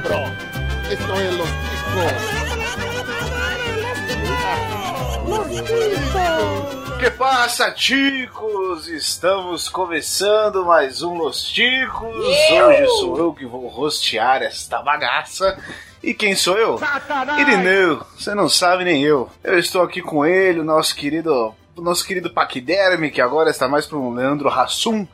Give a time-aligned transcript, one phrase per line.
[0.00, 0.32] cabrón.
[0.90, 1.48] Esto es los
[7.00, 8.88] Que passa, ticos?
[8.88, 12.24] Estamos começando mais um Los Ticos.
[12.24, 15.58] Hoje sou eu que vou rostear esta bagaça.
[16.02, 16.80] E quem sou eu?
[17.38, 19.28] Irineu, você não sabe nem eu.
[19.42, 23.66] Eu estou aqui com ele, o nosso querido, o nosso querido Paquiderme, que agora está
[23.66, 25.06] mais para um Leandro Hassum.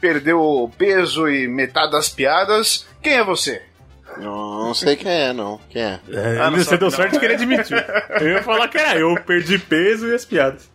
[0.00, 2.86] Perdeu o peso e metade das piadas.
[3.02, 3.69] Quem é você?
[4.20, 5.58] Não, não sei quem é, não.
[5.70, 6.00] Quem é?
[6.10, 6.96] É, Ah, não você deu não.
[6.96, 7.76] sorte que ele admitiu.
[8.20, 10.70] Eu ia falar que era eu, perdi peso e as piadas.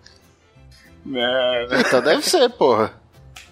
[1.80, 2.94] Então deve ser, porra.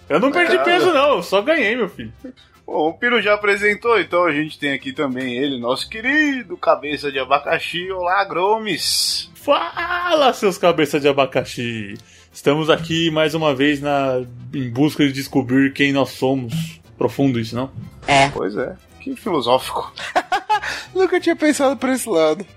[0.08, 2.12] Eu não perdi peso, não, eu só ganhei, meu filho.
[2.66, 7.10] Bom, o Pino já apresentou, então a gente tem aqui também ele, nosso querido cabeça
[7.12, 7.90] de abacaxi.
[7.92, 9.30] Olá, Gromes.
[9.34, 11.94] Fala, seus cabeças de abacaxi!
[12.32, 16.80] Estamos aqui mais uma vez na, em busca de descobrir quem nós somos.
[16.98, 17.70] Profundo isso, não?
[18.32, 18.74] Pois é,
[19.04, 19.92] que filosófico.
[20.94, 22.44] Nunca tinha pensado por esse lado.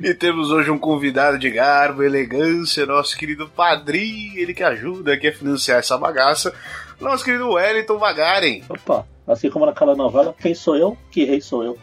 [0.00, 5.28] E temos hoje um convidado de garbo, elegância, nosso querido padrinho, ele que ajuda aqui
[5.28, 6.54] a financiar essa bagaça,
[7.00, 8.62] nosso querido Wellington Magaren.
[8.68, 10.96] Opa, assim como naquela novela, quem sou eu?
[11.10, 11.78] Que rei sou eu?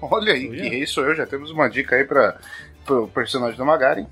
[0.00, 2.38] Olha aí, que rei sou eu, já temos uma dica aí para
[2.94, 4.06] o personagem do Magaren.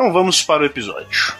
[0.00, 1.34] Então vamos para o episódio.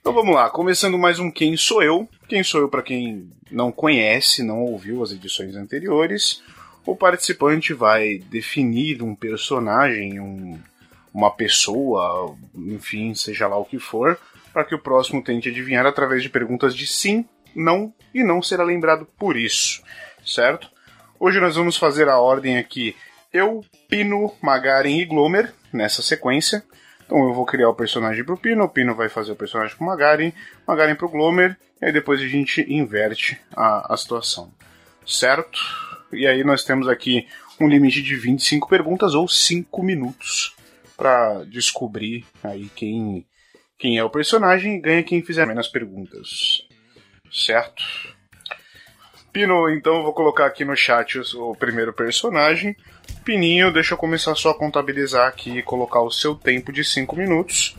[0.00, 2.08] Então vamos lá, começando mais um Quem Sou Eu.
[2.28, 6.42] Quem sou eu para quem não conhece, não ouviu as edições anteriores.
[6.84, 10.58] O participante vai definir um personagem, um-
[11.14, 14.18] uma pessoa, enfim, seja lá o que for,
[14.52, 17.24] para que o próximo tente adivinhar através de perguntas de sim,
[17.54, 19.82] não e não será lembrado por isso,
[20.24, 20.70] certo?
[21.18, 22.96] Hoje nós vamos fazer a ordem aqui
[23.32, 26.62] eu, Pino, Magaren e Glomer, nessa sequência.
[27.06, 29.86] Então eu vou criar o personagem pro Pino, o Pino vai fazer o personagem pro
[29.86, 30.32] Magaren,
[30.66, 34.52] Magaren pro Glomer, e aí depois a gente inverte a, a situação.
[35.06, 35.58] Certo?
[36.12, 37.26] E aí nós temos aqui
[37.58, 40.54] um limite de 25 perguntas ou 5 minutos
[40.96, 43.26] para descobrir aí quem,
[43.82, 46.64] quem é o personagem e ganha quem fizer menos perguntas.
[47.32, 47.82] Certo?
[49.32, 52.76] Pino, então eu vou colocar aqui no chat o, o primeiro personagem.
[53.24, 57.16] Pininho, deixa eu começar só a contabilizar aqui e colocar o seu tempo de 5
[57.16, 57.76] minutos.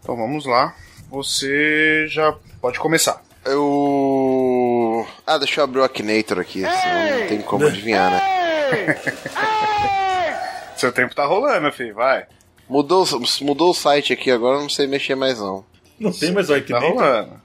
[0.00, 0.74] Então vamos lá.
[1.10, 3.22] Você já pode começar.
[3.44, 5.06] Eu.
[5.26, 8.22] Ah, deixa eu abrir o Akinator aqui, senão não tem como adivinhar, né?
[10.76, 12.26] Seu tempo tá rolando, filho, vai.
[12.68, 13.04] Mudou,
[13.42, 15.64] mudou o site aqui, agora eu não sei mexer mais não.
[15.98, 16.90] Não tem mais o Tá Akinator.
[16.92, 17.40] rolando.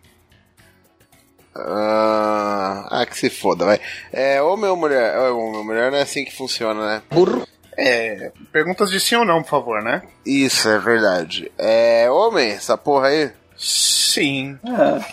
[1.55, 3.79] Ah, ah, que se foda, vai.
[4.11, 5.13] É, homem ou mulher?
[5.15, 7.01] É, homem ou mulher não é assim que funciona, né?
[7.11, 7.47] Burro.
[7.77, 10.01] É, perguntas de sim ou não, por favor, né?
[10.25, 11.51] Isso, é verdade.
[11.57, 13.31] É, homem, essa porra aí?
[13.57, 14.57] Sim.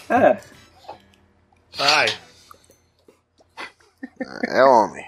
[0.08, 0.38] É, é.
[1.76, 2.06] Vai.
[4.48, 5.04] É homem.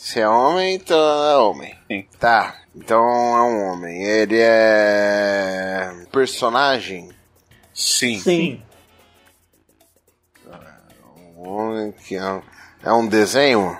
[0.00, 1.74] Se é homem, então é homem.
[1.86, 2.06] Sim.
[2.18, 4.02] Tá, então é um homem.
[4.02, 5.92] Ele é.
[6.10, 7.10] personagem?
[7.74, 8.18] Sim.
[8.18, 8.62] Sim.
[11.36, 12.42] Um homem que é um,
[12.82, 13.78] é um desenho?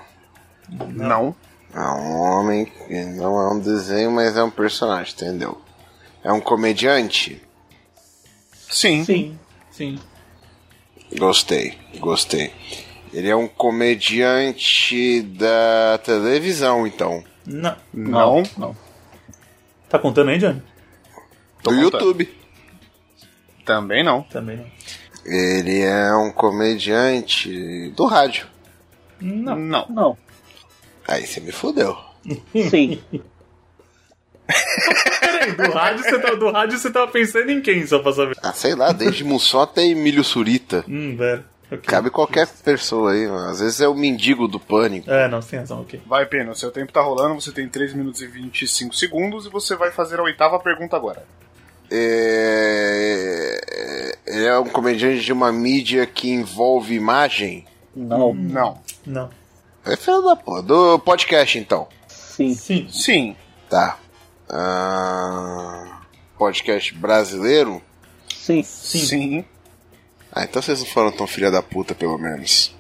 [0.91, 1.35] Não.
[1.75, 5.59] É um homem que não é um desenho, mas é um personagem, entendeu?
[6.23, 7.43] É um comediante?
[8.69, 9.05] Sim.
[9.07, 9.39] Sim.
[9.71, 9.99] Sim.
[11.19, 12.53] Gostei, gostei.
[13.13, 17.25] Ele é um comediante da televisão, então.
[17.47, 17.77] Não.
[17.93, 18.43] Não.
[18.57, 18.77] Não.
[19.89, 20.63] Tá contando aí, Johnny?
[21.63, 21.81] Do contando.
[21.81, 22.35] YouTube.
[23.65, 24.23] Também não.
[24.23, 24.67] Também não.
[25.25, 28.47] Ele é um comediante do rádio.
[29.21, 29.57] Não.
[29.57, 29.87] Não.
[29.89, 30.17] Não.
[31.07, 31.97] Aí você me fudeu.
[32.71, 33.03] Sim.
[35.21, 38.37] Peraí, do rádio, você tá, do rádio você tava pensando em quem, só pra saber?
[38.43, 40.85] Ah, sei lá, desde Mussum até Emílio Surita.
[40.89, 41.45] Hum, velho.
[41.71, 41.83] Ok.
[41.87, 43.49] Cabe qualquer pessoa aí, mano.
[43.49, 45.11] Às vezes é o mendigo do pânico.
[45.11, 46.03] É, não, você tem razão, ok.
[46.07, 49.77] Vai, Pino, seu tempo tá rolando, você tem 3 minutos e 25 segundos e você
[49.77, 51.25] vai fazer a oitava pergunta agora.
[51.91, 53.61] É...
[54.27, 57.67] Ele é um comediante de uma mídia que envolve imagem.
[57.95, 58.35] Não.
[58.35, 58.81] Não.
[59.07, 59.31] Não.
[59.85, 60.63] É filho da porra.
[60.63, 61.89] Do podcast, então.
[62.07, 62.55] Sim.
[62.55, 62.89] Sim.
[62.91, 63.37] Sim.
[63.69, 63.99] Tá.
[64.49, 66.01] Ah,
[66.39, 67.83] Podcast brasileiro?
[68.35, 68.63] Sim.
[68.63, 69.45] Sim.
[70.33, 72.75] Ah, então vocês não foram tão filha da puta, pelo menos.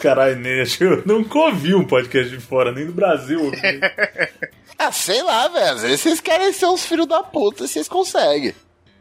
[0.00, 0.36] Caralho,
[0.76, 3.42] que eu nunca ouvi um podcast de fora, nem do Brasil.
[3.44, 3.58] ouvi.
[4.76, 5.76] Ah, sei lá, velho.
[5.76, 8.52] Às vezes vocês querem ser uns filhos da puta e vocês conseguem.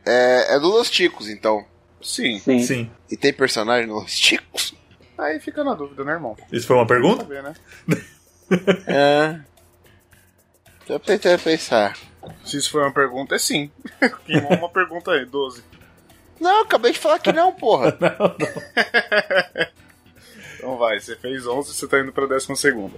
[0.06, 1.66] É, é do Los Ticos, então.
[2.00, 2.38] Sim.
[2.40, 2.60] Sim.
[2.60, 2.92] Sim.
[3.10, 4.75] E tem personagem no Los Ticos?
[5.18, 6.38] Aí fica na dúvida, né, irmão?
[6.52, 7.24] Isso foi uma pergunta?
[7.24, 7.54] Saber, né?
[8.86, 9.40] É.
[10.86, 11.98] Tô tentando pensar.
[12.46, 13.72] Se isso foi uma pergunta, é sim.
[14.25, 15.64] Queimou uma pergunta aí, 12.
[16.39, 17.97] Não, acabei de falar que não, porra.
[20.63, 22.97] Então vai, você fez 11 você tá indo pra décima segunda.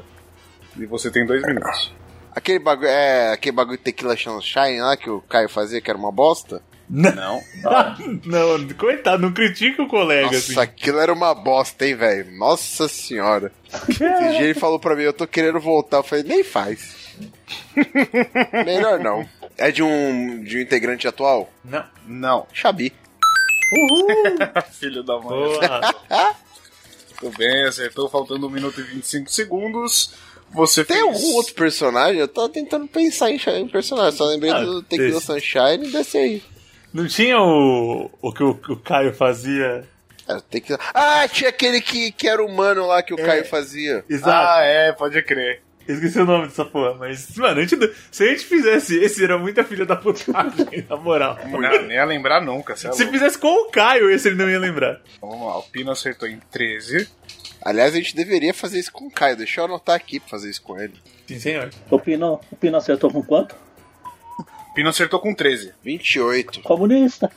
[0.78, 1.92] E você tem dois minutos.
[2.32, 5.98] Aquele bagulho, é, aquele bagulho de tequila sunshine lá que o Caio fazia, que era
[5.98, 6.62] uma bosta.
[6.88, 7.42] Não.
[8.24, 10.60] Não, coitado, não critica o colega, Nossa, assim.
[10.60, 12.38] aquilo era uma bosta, hein, velho?
[12.38, 13.52] Nossa senhora.
[13.90, 15.98] Esse dia ele falou pra mim, eu tô querendo voltar.
[15.98, 17.16] Eu falei, nem faz.
[18.64, 19.28] Melhor não.
[19.58, 21.52] É de um, de um integrante atual?
[21.64, 21.86] Não.
[22.06, 22.48] Não.
[22.54, 22.94] Xabi.
[23.72, 24.08] Uhul!
[24.74, 25.60] Filho da mãe.
[27.20, 30.14] Tudo bem, acertou, faltando 1 minuto e 25 segundos.
[30.52, 31.08] Você Tem fez...
[31.08, 32.20] algum outro personagem?
[32.20, 34.18] Eu tô tentando pensar em, em personagem.
[34.18, 35.20] Só lembrei Ah, do Tequila.
[35.20, 36.44] Sunshine desse aí.
[36.94, 39.88] Não tinha o, o que o, o Caio fazia?
[40.28, 40.80] Era tequila...
[40.94, 44.04] Ah, tinha aquele que, que era humano lá que o Caio fazia.
[44.10, 44.30] Exato.
[44.32, 45.62] Ah, é, pode crer.
[45.88, 49.38] Esqueci o nome dessa porra, mas, mano, a gente, se a gente fizesse esse, era
[49.38, 51.38] muita filha da putagem, na moral.
[51.46, 53.14] Não, nem ia lembrar nunca, você é Se louco.
[53.14, 55.00] fizesse com o Caio, esse ele não ia lembrar.
[55.22, 57.08] Vamos lá, o Pino acertou em 13.
[57.62, 59.38] Aliás, a gente deveria fazer isso com o Caio.
[59.38, 60.94] Deixa eu anotar aqui pra fazer isso com ele.
[61.28, 61.70] Sim, senhor.
[61.90, 63.56] O Pino, o Pino acertou com quanto?
[64.76, 65.74] Pino acertou com 13.
[65.84, 66.62] 28.
[66.62, 67.32] Comunista.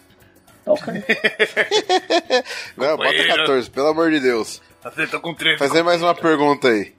[0.64, 0.92] Tá ok.
[2.76, 3.36] Não, bota Companheiro.
[3.36, 4.60] 14, pelo amor de Deus.
[4.84, 5.58] Acertou com 13.
[5.58, 6.92] Fazer mais uma pergunta aí.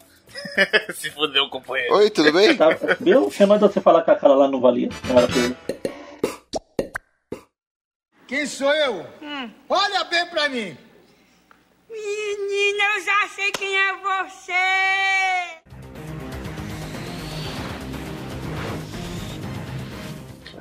[0.94, 1.96] Se fudeu, companheiro.
[1.96, 2.56] Oi, tudo bem?
[2.56, 2.70] Tá,
[3.00, 3.30] viu?
[3.30, 4.90] Você falar que a cara lá não valia.
[8.28, 9.06] Quem sou eu?
[9.68, 10.78] Olha bem pra mim.
[11.90, 14.54] Menina, eu já sei quem é você!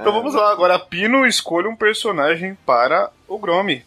[0.01, 3.85] Então vamos lá, agora Pino escolha um personagem para o Gromi.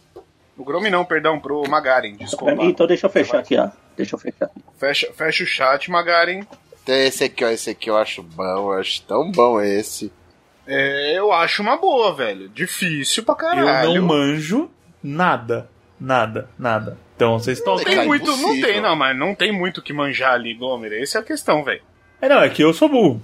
[0.57, 2.63] O Gromi não, perdão, pro Magaren, desculpa.
[2.63, 3.69] Então deixa eu fechar aqui, ó.
[3.95, 4.49] Deixa eu fechar.
[4.77, 6.43] Fecha, fecha o chat, Magaren.
[6.85, 7.49] Tem esse aqui, ó.
[7.49, 8.43] Esse aqui eu acho bom.
[8.43, 10.11] Eu acho tão bom esse.
[10.65, 12.49] É, eu acho uma boa, velho.
[12.49, 13.93] Difícil pra Eu caralho.
[13.95, 14.69] não manjo
[15.03, 15.69] nada.
[15.99, 16.97] Nada, nada.
[17.15, 17.83] Então vocês Não tocam.
[17.85, 20.93] tem Cara, muito, não tem, não, mas não tem muito o que manjar ali, Gomer.
[20.93, 21.81] Essa é a questão, velho.
[22.19, 23.21] É, não, é que eu sou burro.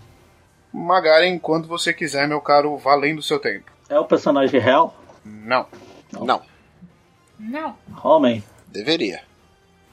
[0.71, 3.71] Magaren, quando você quiser, meu caro, valendo o seu tempo.
[3.89, 4.95] É o personagem real?
[5.25, 5.65] Não.
[6.11, 6.41] Não,
[7.39, 7.75] Não.
[8.03, 8.43] Homem.
[8.67, 9.21] deveria.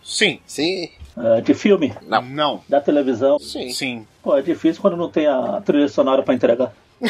[0.05, 0.39] Sim.
[0.47, 1.95] Sim, É, de filme?
[2.03, 2.23] Não.
[2.23, 2.61] Não.
[2.69, 3.39] Da televisão?
[3.39, 3.71] sim.
[3.71, 4.07] Sim.
[4.23, 6.73] Pô, é difícil quando não tem a trilha sonora pra entregar.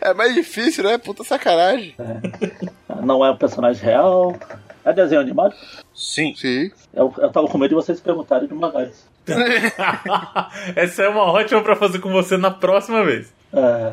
[0.00, 0.98] é mais difícil, né?
[0.98, 1.94] Puta sacanagem.
[3.02, 4.36] Não é um personagem real.
[4.84, 5.54] É desenho animado?
[5.94, 6.34] Sim.
[6.36, 6.70] Sim.
[6.92, 9.08] Eu, eu tava com medo de vocês perguntarem de Magares.
[10.76, 13.32] Essa é uma ótima pra fazer com você na próxima vez.
[13.52, 13.92] É,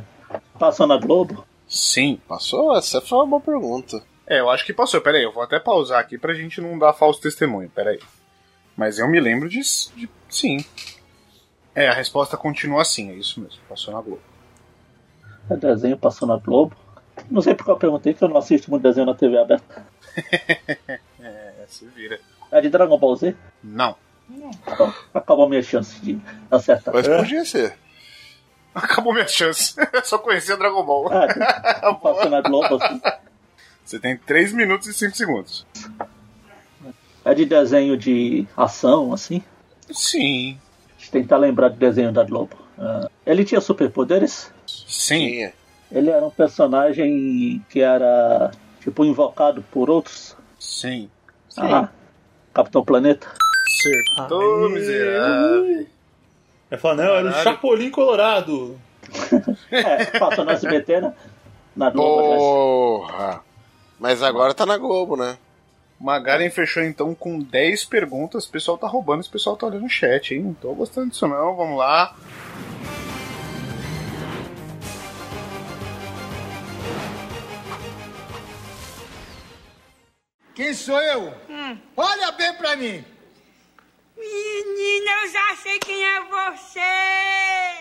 [0.59, 1.45] passou na Globo?
[1.67, 2.19] Sim.
[2.27, 2.75] Passou?
[2.75, 4.01] Essa foi uma boa pergunta.
[4.31, 5.01] É, eu acho que passou.
[5.01, 7.69] Pera aí, eu vou até pausar aqui pra gente não dar falso testemunho.
[7.69, 7.99] Pera aí.
[8.77, 10.63] Mas eu me lembro de, de- Sim.
[11.75, 13.59] É, a resposta continua assim, é isso mesmo.
[13.67, 14.21] Passou na Globo.
[15.49, 16.75] É desenho, passou na Globo.
[17.29, 19.85] Não sei porque eu perguntei, que eu não assisto muito desenho na TV aberta.
[21.23, 22.19] É, se vira.
[22.51, 23.35] É de Dragon Ball Z?
[23.63, 23.95] Não.
[24.29, 26.19] Então, acabou a minha chance de
[26.49, 26.93] acertar.
[26.93, 27.77] Mas podia ser.
[28.73, 29.75] Acabou minha chance.
[29.93, 31.09] Eu só conhecia Dragon Ball.
[31.11, 32.99] Ah, passou na Globo, assim.
[33.91, 35.67] Você tem 3 minutos e 5 segundos.
[37.25, 39.43] É de desenho de ação, assim.
[39.91, 40.57] Sim.
[40.97, 42.55] Deixa eu tentar lembrar de desenho da Globo.
[42.79, 44.49] Ah, ele tinha superpoderes?
[44.65, 45.51] Sim.
[45.91, 50.37] Ele era um personagem que era, tipo, invocado por outros?
[50.57, 51.09] Sim.
[51.57, 51.89] Ah,
[52.53, 53.27] Capitão Planeta?
[53.67, 54.73] Acertou, Aê.
[54.73, 55.87] miserável.
[56.69, 57.43] Vai falar, não, era o Caralho.
[57.43, 58.79] Chapolin Colorado.
[59.69, 61.13] É, passou no SBT, né?
[61.75, 62.37] Na Globo.
[62.37, 63.50] Porra!
[64.01, 65.37] Mas agora tá na Globo, né?
[65.99, 68.45] Magaren fechou então com 10 perguntas.
[68.45, 70.41] O pessoal tá roubando, esse pessoal tá olhando o chat, hein?
[70.41, 71.55] Não tô gostando disso não.
[71.55, 72.15] Vamos lá.
[80.55, 81.31] Quem sou eu?
[81.95, 83.05] Olha bem pra mim.
[84.17, 87.80] Menina, eu já sei quem é você.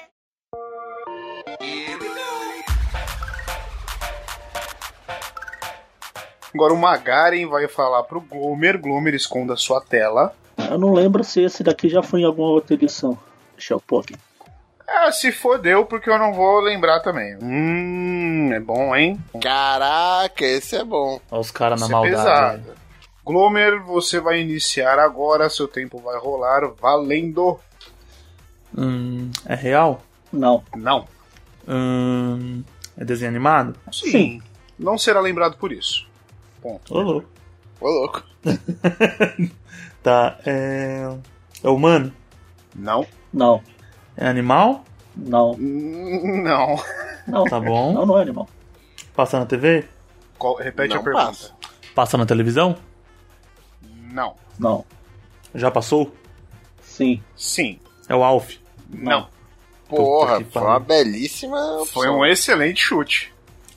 [6.53, 8.79] Agora o Magaren vai falar pro Glomer.
[8.79, 10.35] Glomer esconda sua tela.
[10.69, 13.19] Eu não lembro se esse daqui já foi em alguma outra edição.
[13.57, 14.15] Deixa eu pôr aqui.
[14.87, 17.39] Ah, se fodeu, porque eu não vou lembrar também.
[17.41, 19.21] Hum, é bom, hein?
[19.41, 21.21] Caraca, esse é bom.
[21.31, 22.17] Olha os caras na é maldade.
[22.17, 22.81] pesado.
[23.25, 25.49] Glomer, você vai iniciar agora.
[25.49, 27.61] Seu tempo vai rolar valendo.
[28.77, 30.03] Hum, é real?
[30.33, 30.65] Não.
[30.75, 31.07] Não.
[31.69, 32.65] Hum,
[32.99, 33.77] é desenho animado?
[33.93, 34.43] Sim.
[34.77, 36.10] Não será lembrado por isso.
[36.63, 36.95] Ponto.
[36.95, 37.29] Ô, louco.
[37.81, 38.25] Ô, louco.
[40.03, 41.07] Tá, é.
[41.63, 42.13] É humano?
[42.75, 43.07] Não.
[43.33, 43.63] Não.
[44.17, 44.85] É animal?
[45.15, 45.55] Não.
[45.59, 46.77] Não.
[47.27, 47.45] Não.
[47.45, 47.93] Tá bom.
[47.93, 48.49] Não, não é animal.
[49.15, 49.85] Passa na TV?
[50.39, 51.27] Qual- repete Não a pergunta.
[51.27, 51.53] passa.
[51.95, 52.77] Passa na televisão?
[54.11, 54.35] Não.
[54.59, 54.85] Não.
[55.55, 56.15] Já passou?
[56.83, 57.23] Sim.
[57.37, 57.79] Sim.
[58.09, 58.55] É o Alf?
[58.89, 59.29] Não.
[59.89, 60.69] Porra, que foi pariu.
[60.71, 61.87] uma belíssima opção.
[61.87, 63.33] Foi um excelente chute.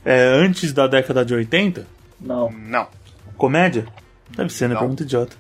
[0.06, 1.86] É antes da década de 80?
[2.24, 2.50] Não.
[2.50, 2.88] Não.
[3.38, 3.86] Comédia?
[4.30, 4.74] Deve ser, né?
[4.74, 4.82] Não.
[4.82, 5.36] Pergunta idiota.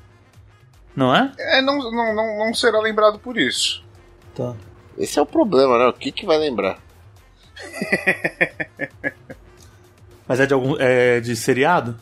[0.95, 1.31] Não é?
[1.39, 3.83] É, não, não, não, não será lembrado por isso.
[4.35, 4.53] Tá.
[4.97, 5.87] Esse é o problema, né?
[5.87, 6.79] O que que vai lembrar?
[10.27, 10.75] Mas é de algum.
[10.79, 11.99] É de seriado?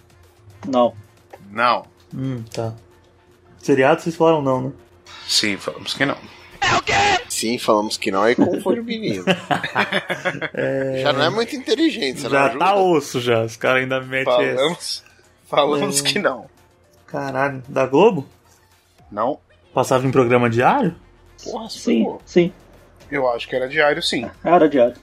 [0.67, 0.93] Não.
[1.50, 1.85] Não.
[2.13, 2.73] Hum, tá.
[3.57, 4.71] Seriado vocês falaram não, né?
[5.27, 6.17] Sim, falamos que não.
[7.41, 9.24] Sim, falamos que não, aí confunde o menino.
[11.01, 12.65] Já não é muito inteligente, você não já ajuda?
[12.65, 13.43] tá osso já.
[13.43, 14.55] Os caras ainda metem essa.
[14.57, 15.03] Falamos,
[15.48, 16.03] falamos Hum.
[16.03, 16.45] que não.
[17.07, 17.63] Caralho.
[17.67, 18.27] Da Globo?
[19.12, 19.39] Não.
[19.74, 20.95] Passava em programa diário?
[21.43, 22.03] Porra, Sim.
[22.03, 22.21] pô.
[22.25, 22.53] Sim.
[23.10, 24.29] Eu acho que era diário, sim.
[24.43, 24.95] Era diário.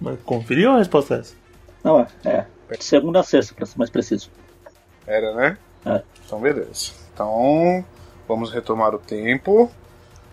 [0.00, 1.34] Mas conferiu a resposta é essa?
[1.82, 2.06] Não é.
[2.24, 2.46] É.
[2.76, 4.30] De segunda a sexta, pra ser mais preciso.
[5.06, 5.58] Era, né?
[5.84, 6.02] É.
[6.24, 6.92] Então, beleza.
[7.12, 7.84] Então,
[8.28, 9.70] vamos retomar o tempo.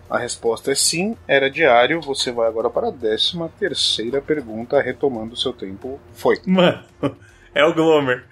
[0.08, 2.00] A resposta é sim, era diário.
[2.02, 5.98] Você vai agora para a décima terceira pergunta, retomando o seu tempo.
[6.12, 6.40] Foi.
[6.46, 6.82] Mano,
[7.54, 8.24] é o Glomer.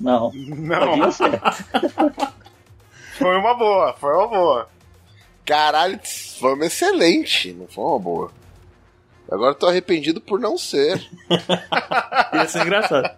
[0.00, 0.30] Não.
[0.34, 1.10] Não,
[3.18, 4.68] foi uma boa, foi uma boa.
[5.44, 5.98] Caralho,
[6.38, 8.30] foi uma excelente, não foi uma boa.
[9.30, 11.00] Agora eu tô arrependido por não ser.
[12.32, 13.10] Ia ser engraçado.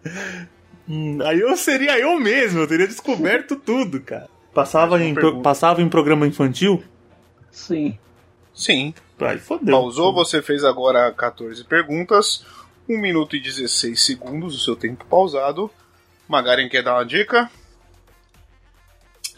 [0.88, 4.28] Hum, aí eu seria eu mesmo, eu teria descoberto tudo, cara.
[4.54, 6.82] Passava em, pro- passava em programa infantil?
[7.50, 7.98] Sim.
[8.54, 8.94] Sim.
[9.20, 9.74] Aí fodeu.
[9.74, 12.44] Pausou, você fez agora 14 perguntas.
[12.88, 15.70] 1 minuto e 16 segundos o seu tempo pausado.
[16.28, 17.50] Magaren quer dar uma dica?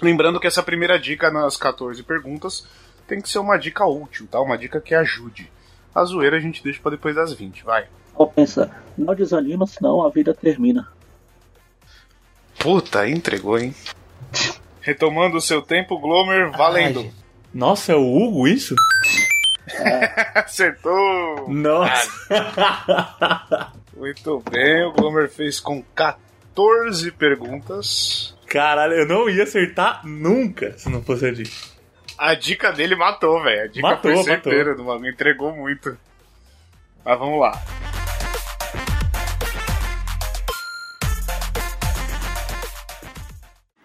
[0.00, 2.66] Lembrando que essa primeira dica nas 14 perguntas
[3.06, 4.40] tem que ser uma dica útil, tá?
[4.40, 5.50] Uma dica que ajude.
[5.94, 7.86] A zoeira a gente deixa pra depois das 20, vai.
[8.16, 8.84] Vou pensar.
[8.96, 10.88] Não desanima, senão a vida termina.
[12.58, 13.74] Puta, entregou, hein?
[14.80, 17.00] Retomando o seu tempo, Glomer, valendo.
[17.00, 17.19] Ai.
[17.52, 18.74] Nossa, é o Hugo isso?
[20.34, 21.48] Acertou!
[21.48, 22.10] Nossa.
[23.96, 28.36] Muito bem, o Glomer fez com 14 perguntas.
[28.46, 31.50] Caralho, eu não ia acertar nunca se não fosse a dica.
[32.16, 33.62] A dica dele matou, velho.
[33.62, 35.96] A dica Matou, foi certeira do bagulho, entregou muito.
[37.04, 37.52] Mas vamos lá.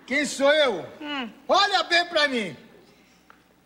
[0.05, 0.86] Quem sou eu?
[1.48, 2.55] Olha bem pra mim.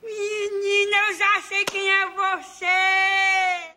[0.09, 3.69] Menina, eu já sei quem é você.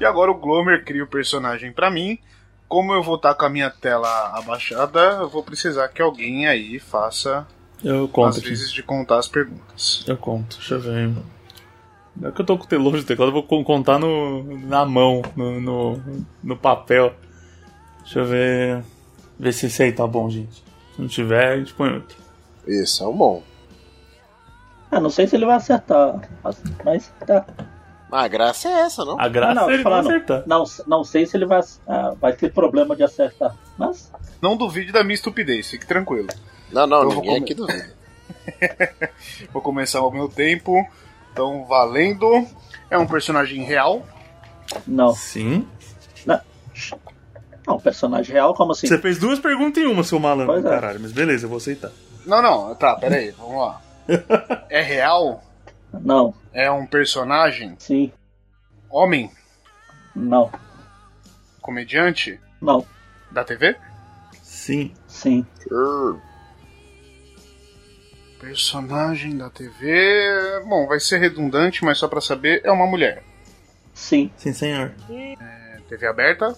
[0.00, 2.18] E agora o Glomer cria o personagem pra mim.
[2.68, 6.78] Como eu vou estar com a minha tela abaixada, eu vou precisar que alguém aí
[6.78, 7.46] faça
[7.82, 8.48] Eu conto as aqui.
[8.48, 10.04] vezes de contar as perguntas.
[10.06, 11.10] Eu conto, deixa eu ver.
[12.16, 13.98] Não é que eu tô com o te- longe do teclado, eu vou con- contar
[13.98, 16.02] no, na mão, no, no,
[16.42, 17.12] no papel.
[18.12, 18.82] Deixa eu ver.
[19.38, 20.64] Ver se esse aí tá bom, gente.
[20.96, 22.16] Se não tiver, a gente põe outro.
[22.66, 23.40] Isso, é um bom.
[24.90, 26.28] Ah, não sei se ele vai acertar.
[26.42, 27.46] mas- tá.
[28.10, 29.20] A graça é essa, não?
[29.20, 30.10] A graça Ah, não, é ele não falar não.
[30.10, 30.42] acertar.
[30.44, 33.54] Não, não sei se ele vai, ah, vai ter problema de acertar.
[33.78, 34.10] Mas
[34.42, 36.26] Não duvide da minha estupidez, fique tranquilo.
[36.72, 37.94] Não, não, Eu ninguém aqui duvida.
[39.52, 40.84] Vou começar o meu tempo.
[41.32, 42.44] Então, valendo.
[42.90, 44.04] É um personagem real.
[44.84, 45.14] não.
[45.14, 45.64] Sim.
[46.28, 46.42] Ah,
[47.66, 48.86] Não, personagem real, como assim?
[48.86, 50.68] Você fez duas perguntas em uma, seu malandro, Pois é.
[50.68, 50.98] caralho.
[51.00, 51.90] Mas beleza, eu vou aceitar.
[52.26, 53.80] Não, não, tá, peraí, vamos lá.
[54.68, 55.42] É real?
[55.92, 57.76] Não, É um personagem?
[57.78, 58.12] sim,
[58.88, 59.30] Homem?
[60.16, 60.50] não,
[61.60, 62.40] Comediante?
[62.60, 62.84] não,
[63.30, 63.76] Da TV?
[64.42, 64.92] Sim.
[65.06, 65.46] sim,
[68.40, 70.62] Personagem da TV.
[70.66, 73.22] Bom, vai ser redundante, mas só pra saber, é uma mulher.
[73.94, 74.92] sim, Sim, senhor.
[75.10, 76.56] É TV aberta?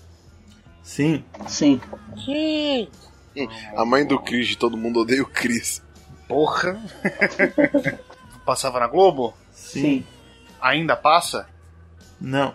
[0.83, 1.25] Sim.
[1.47, 1.81] sim,
[3.77, 5.83] A mãe do Chris, de todo mundo odeia o Chris.
[6.29, 6.81] Porra!
[8.45, 9.35] Passava na Globo?
[9.53, 10.05] sim,
[10.61, 11.49] Ainda passa?
[12.21, 12.55] Não.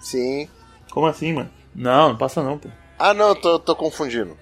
[0.00, 0.48] Sim.
[0.90, 1.50] Como assim, mano?
[1.74, 2.68] Não, não passa não, pô.
[2.98, 4.36] Ah, não, eu tô, tô confundindo.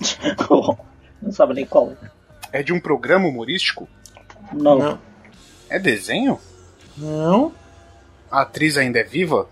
[1.22, 2.10] não sabe nem qual é.
[2.52, 3.88] É de um programa humorístico?
[4.52, 4.98] Não, Não.
[5.68, 6.38] É desenho?
[6.96, 7.52] Não.
[8.30, 9.48] A atriz ainda é viva?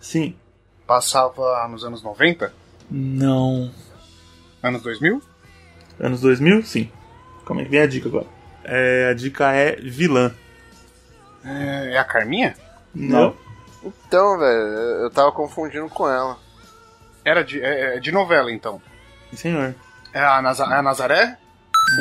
[0.00, 0.36] Sim.
[0.86, 2.52] Passava nos anos 90?
[2.90, 3.70] Não.
[4.62, 5.20] Anos 2000?
[5.98, 6.62] Anos 2000?
[6.62, 6.90] Sim.
[7.44, 8.26] Como é que vem a dica agora?
[8.64, 10.32] É, a dica é vilã.
[11.44, 12.54] É, é a Carminha?
[12.94, 13.36] Não.
[13.84, 14.58] Então, velho,
[15.04, 16.38] eu tava confundindo com ela.
[17.24, 18.80] Era de, é, é de novela, então.
[19.30, 19.74] Sim, senhor.
[20.12, 21.36] É a, Naza- é a Nazaré?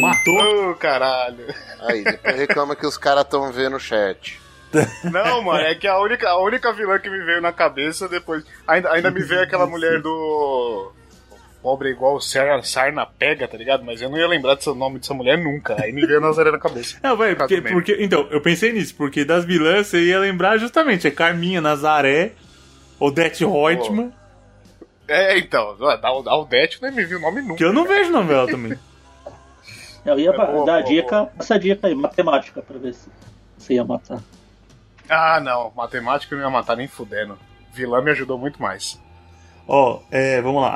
[0.02, 0.72] Matou?
[0.72, 1.46] Ô, caralho.
[1.82, 4.40] Aí, depois reclama que os caras tão vendo o chat.
[5.12, 8.44] Não, mano, é que a única, a única vilã que me veio na cabeça depois.
[8.68, 10.92] Ainda, ainda me veio aquela mulher do.
[11.62, 13.84] Pobre igual o Sar- Sarna Pega, tá ligado?
[13.84, 15.76] Mas eu não ia lembrar do nome dessa mulher nunca.
[15.82, 16.98] Aí me veio a Nazaré na cabeça.
[17.02, 17.98] Não, vai, porque, porque.
[18.00, 21.08] Então, eu pensei nisso, porque das vilãs você ia lembrar justamente.
[21.08, 22.34] É Carminha, Nazaré,
[23.00, 24.12] Odete Reutemann,
[25.08, 27.56] É, então, da, da Aldete não me viu o nome nunca.
[27.56, 28.78] que eu não vejo novela também.
[30.06, 33.10] eu ia É boa, dar a boa, dica, essa dica aí, matemática, pra ver se
[33.58, 34.20] você ia matar.
[35.10, 37.38] Ah, não, matemática eu não ia matar nem fudendo.
[37.74, 39.00] Vilã me ajudou muito mais.
[39.68, 40.70] Ó, é, vamos lá.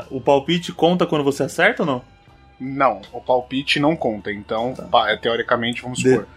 [0.00, 2.02] a- o palpite conta quando você acerta ou não?
[2.58, 6.28] Não, o palpite não conta, então, pá, teoricamente, vamos De- supor.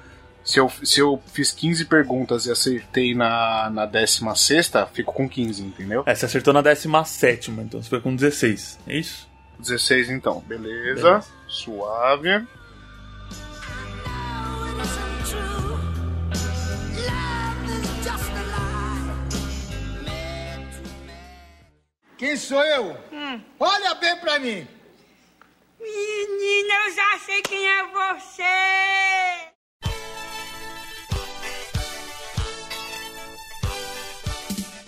[0.43, 5.63] Se eu, se eu fiz 15 perguntas e acertei na, na 16, fico com 15,
[5.63, 6.03] entendeu?
[6.05, 8.79] É, você acertou na 17, então você foi com 16.
[8.87, 9.27] É isso?
[9.57, 11.01] 16 então, beleza.
[11.03, 11.27] Beleza.
[11.47, 12.45] Suave.
[22.17, 22.95] Quem sou eu?
[23.59, 24.67] Olha bem pra mim.
[25.79, 29.51] Menina, eu já sei quem é você.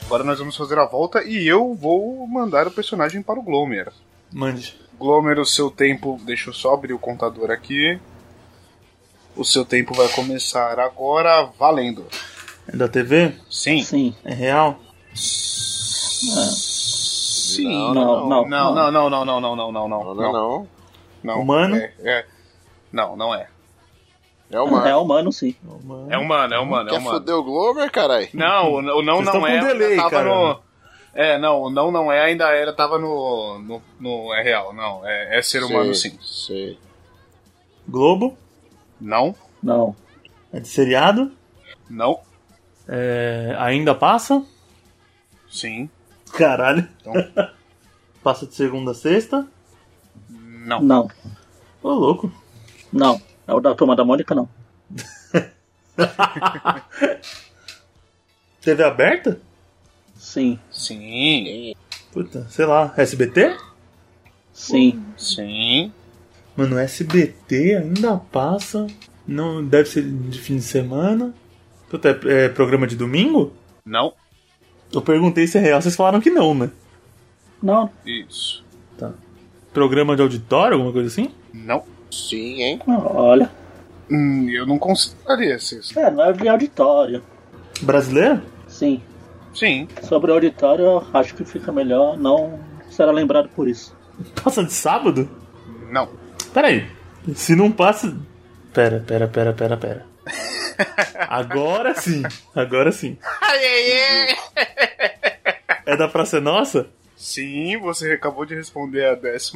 [0.06, 3.92] Agora nós vamos fazer a volta e eu vou mandar o personagem para o Glomer.
[4.32, 4.74] Mande.
[4.98, 6.20] Glomer, o seu tempo.
[6.24, 8.00] Deixa eu só abrir o contador aqui.
[9.36, 12.08] O seu tempo vai começar agora valendo.
[12.68, 13.34] É da TV?
[13.50, 13.84] Sim.
[13.84, 14.80] Sim, É real?
[17.48, 17.94] Sim.
[17.94, 18.48] Não, não, não.
[18.48, 20.16] Não, não, não, não, não, não, não, não.
[20.16, 20.68] Não,
[21.24, 21.42] não.
[21.42, 21.76] Humano?
[21.76, 22.26] É, é.
[22.92, 23.48] Não, não é.
[24.50, 24.88] É humano.
[24.88, 25.56] É humano, sim.
[25.66, 26.54] É humano, é humano.
[26.54, 26.90] É humano.
[26.90, 28.30] É foder o Glover, caralho?
[28.34, 29.60] Não, o não, não é.
[29.60, 30.26] Delay, tava cara.
[30.26, 30.60] no.
[31.14, 33.60] É, não, o não, não é, ainda era, tava no.
[33.60, 35.06] no, no é real, não.
[35.06, 36.18] É, é ser humano, sim.
[36.22, 36.78] Sim.
[37.88, 38.38] Globo?
[39.02, 39.36] Não.
[39.62, 39.96] Não.
[40.54, 41.32] É de seriado?
[41.90, 42.20] Não.
[42.88, 44.46] É, ainda passa?
[45.50, 45.90] Sim.
[46.34, 46.88] Caralho.
[47.02, 47.14] Então.
[48.24, 49.48] passa de segunda a sexta?
[50.30, 50.82] não.
[50.82, 51.10] não,
[51.82, 52.32] Ô, louco.
[52.92, 53.22] não.
[53.48, 54.50] É o da turma da Mônica, não.
[58.62, 59.40] TV aberta?
[60.16, 61.74] Sim, Sim,
[62.12, 62.94] Puta, sei lá.
[62.98, 63.56] SBT?
[64.52, 65.92] sim, sim.
[66.56, 68.88] Mano, SBT ainda passa.
[69.28, 71.34] Não deve ser de fim de semana.
[71.90, 73.54] Puta, é, é programa de domingo?
[73.86, 74.14] Não.
[74.94, 76.70] Eu perguntei se é real, vocês falaram que não, né?
[77.62, 78.66] não, Isso.
[79.74, 81.32] Programa de auditório, alguma coisa assim?
[81.54, 81.84] Não.
[82.10, 82.82] Sim, hein?
[82.88, 83.52] não, olha.
[84.10, 85.96] Hum, eu não consideraria esses.
[85.96, 87.22] É, não é de auditório.
[87.82, 88.42] Brasileiro?
[88.68, 89.02] Sim,
[89.54, 89.88] Sim.
[90.02, 93.96] sobre o auditório eu acho que fica melhor não será lembrado por isso.
[94.44, 95.30] Passa de sábado?
[95.92, 96.10] Não.
[96.54, 96.88] Pera aí.
[97.36, 98.18] Se não passa.
[98.74, 100.06] Pera, pera, pera, pera, pera.
[101.28, 102.24] Agora sim.
[102.56, 103.18] Agora sim.
[105.86, 106.90] É da Praça Nossa?
[107.16, 109.52] Sim, você acabou de responder a 14.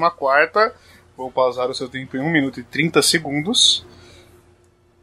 [1.16, 3.86] Vou pausar o seu tempo em 1 minuto e 30 segundos.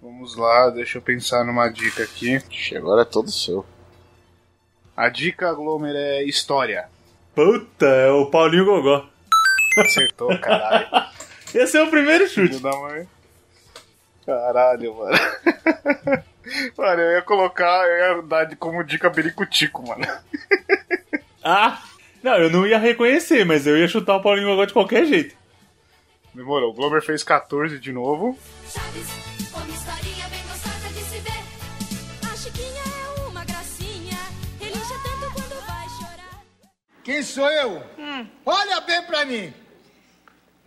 [0.02, 2.40] Vamos lá, deixa eu pensar numa dica aqui.
[2.76, 3.64] Agora é todo seu.
[4.96, 6.88] A dica, Glomer, é história.
[7.35, 9.07] Puta, é o Paulinho Gogó.
[9.78, 10.88] Acertou, caralho.
[11.54, 12.62] Esse é o primeiro Filho chute.
[12.62, 13.09] da mãe.
[14.28, 15.16] Caralho, mano.
[16.76, 20.04] Mano, eu ia colocar, eu ia dar de- como dica Bericutico, mano.
[21.42, 21.82] Ah!
[22.22, 25.34] Não, eu não ia reconhecer, mas eu ia chutar o Paulinho Gogó de qualquer jeito.
[26.34, 26.70] Demorou.
[26.70, 28.36] O Glomer fez 14 de novo.
[28.68, 29.08] Chaves,
[29.54, 32.30] uma historinha bem gostosa de se ver.
[32.30, 34.18] A Chiquinha é uma gracinha.
[34.60, 36.42] Ele já tanto quando vai chorar.
[37.02, 37.82] Quem sou eu?
[38.44, 39.54] Olha bem pra mim.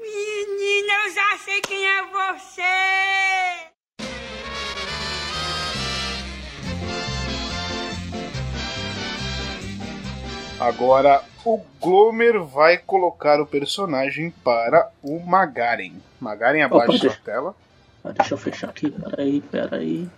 [0.02, 2.62] Menina, eu já sei quem é você.
[10.60, 15.94] Agora o Glomer vai colocar o personagem para o Magaren.
[16.20, 17.56] Magaren abaixo da tela.
[18.04, 20.10] Ah, deixa eu fechar aqui, peraí, peraí.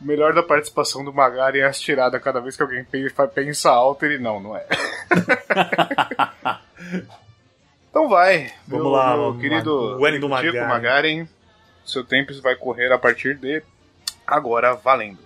[0.00, 2.86] O melhor da participação do Magaren é as tiradas cada vez que alguém
[3.34, 4.64] pensa alto, ele não, não é.
[7.90, 8.52] então vai.
[8.66, 10.66] Vamos meu, lá, meu querido Wellington Magaren.
[10.66, 11.28] Magaren.
[11.84, 13.62] Seu tempo vai correr a partir de
[14.26, 15.18] agora, valendo.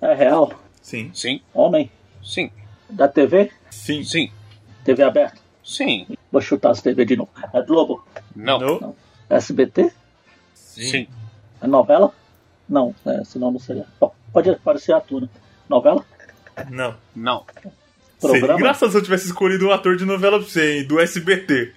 [0.00, 0.52] É real?
[0.82, 1.10] Sim.
[1.14, 1.90] Sim, Homem?
[2.22, 2.50] sim,
[2.88, 3.50] Da TV?
[3.70, 4.02] Sim.
[4.04, 4.32] sim,
[4.84, 5.38] TV aberta?
[5.62, 6.06] sim.
[6.32, 7.30] Vou chutar as TV de novo.
[7.52, 8.04] É Globo?
[8.36, 8.96] Não, No?
[9.28, 9.92] SBT?
[10.54, 11.08] sim.
[11.60, 12.12] É novela?
[12.68, 13.84] Não, é, senão não seria.
[13.98, 15.28] Bom, pode parecer ator, né?
[15.68, 16.04] Novela?
[16.70, 16.94] Não.
[17.14, 17.44] Não.
[18.20, 18.60] Seria Programa?
[18.60, 21.72] engraçado se eu tivesse escolhido um ator de novela pra você, hein, do SBT.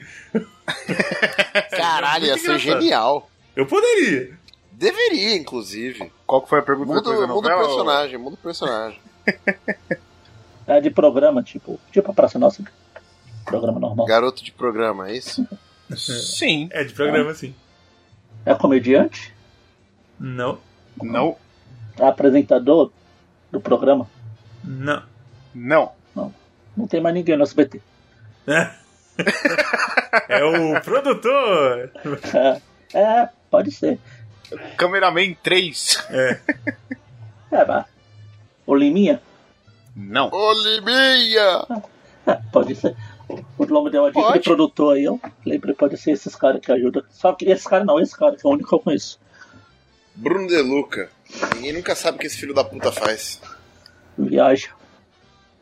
[1.72, 3.30] Caralho, ia ser genial.
[3.56, 4.38] Eu poderia.
[4.72, 6.12] Deveria, inclusive.
[6.28, 9.00] Qual que foi a pergunta Muda, depois da muda o personagem, muda o personagem.
[10.68, 11.80] É de programa, tipo.
[11.92, 12.64] Tipo a Praça Nossa.
[13.46, 14.06] Programa normal.
[14.06, 15.48] Garoto de programa, é isso?
[15.96, 16.68] Sim.
[16.72, 17.54] É de programa, sim.
[18.46, 19.34] É comediante?
[20.20, 20.58] Não.
[21.02, 21.38] Não.
[21.98, 22.92] É apresentador
[23.52, 24.08] do programa?
[24.64, 25.04] Não.
[25.54, 25.92] Não.
[26.76, 27.82] Não tem mais ninguém no SBT.
[30.28, 31.92] É o produtor.
[32.34, 32.62] É,
[32.98, 34.00] é pode ser.
[34.78, 36.08] Cameraman 3.
[36.10, 36.40] É.
[37.52, 37.86] É.
[38.66, 39.22] O Liminha?
[39.96, 40.30] Não.
[40.32, 41.66] Ô, Liminha!
[42.26, 42.96] É, pode ser.
[43.58, 44.40] O Lomo deu a dica Pode.
[44.40, 47.04] de produtor aí, eu lembrei, pode ser esses caras que ajudam.
[47.10, 49.20] Só que esse cara não, esse cara que é o único que eu conheço.
[50.16, 51.10] Bruno De Luca.
[51.56, 53.42] Ninguém nunca sabe o que esse filho da puta faz.
[54.18, 54.70] Viaja.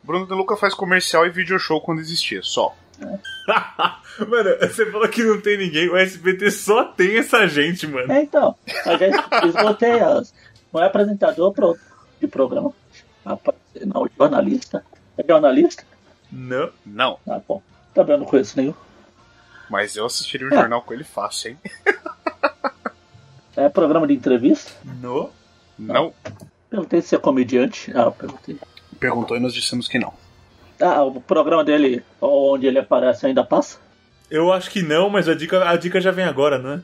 [0.02, 2.74] Bruno De Luca faz comercial e video show quando existia, só.
[4.28, 5.88] mano, você falou que não tem ninguém.
[5.88, 8.12] O SBT só tem essa gente, mano.
[8.12, 8.54] É, então.
[8.86, 9.06] Eu já
[9.46, 10.32] esgotei as.
[10.72, 11.76] Não é apresentador pro,
[12.20, 12.72] de programa.
[13.24, 14.84] Rapaz, não, jornalista.
[15.18, 15.84] É jornalista?
[16.30, 16.70] Não.
[16.86, 17.18] Não.
[17.28, 17.62] Ah, bom.
[17.94, 18.74] Também eu não conheço nenhum.
[19.68, 20.56] Mas eu assistiria o É.
[20.56, 21.58] jornal com ele fácil, hein?
[23.54, 24.72] É programa de entrevista?
[24.82, 25.30] No.
[25.78, 26.14] Não.
[26.70, 27.92] Perguntei se é comediante.
[27.94, 28.58] Ah, eu perguntei.
[29.02, 30.14] Perguntou e nós dissemos que não.
[30.80, 33.78] Ah, o programa dele, onde ele aparece, ainda passa?
[34.30, 36.80] Eu acho que não, mas a dica, a dica já vem agora, não é?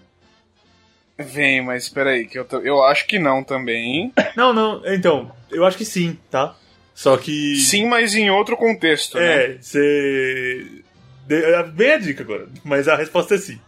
[1.25, 4.13] Vem, mas espera aí, que eu, tô- eu acho que não também.
[4.37, 4.83] Não, não.
[4.87, 6.55] Então, eu acho que sim, tá?
[6.95, 7.57] Só que.
[7.57, 9.45] Sim, mas em outro contexto, né?
[9.45, 10.83] É, você.
[11.27, 13.61] de- Bem a dica agora, mas a resposta é sim.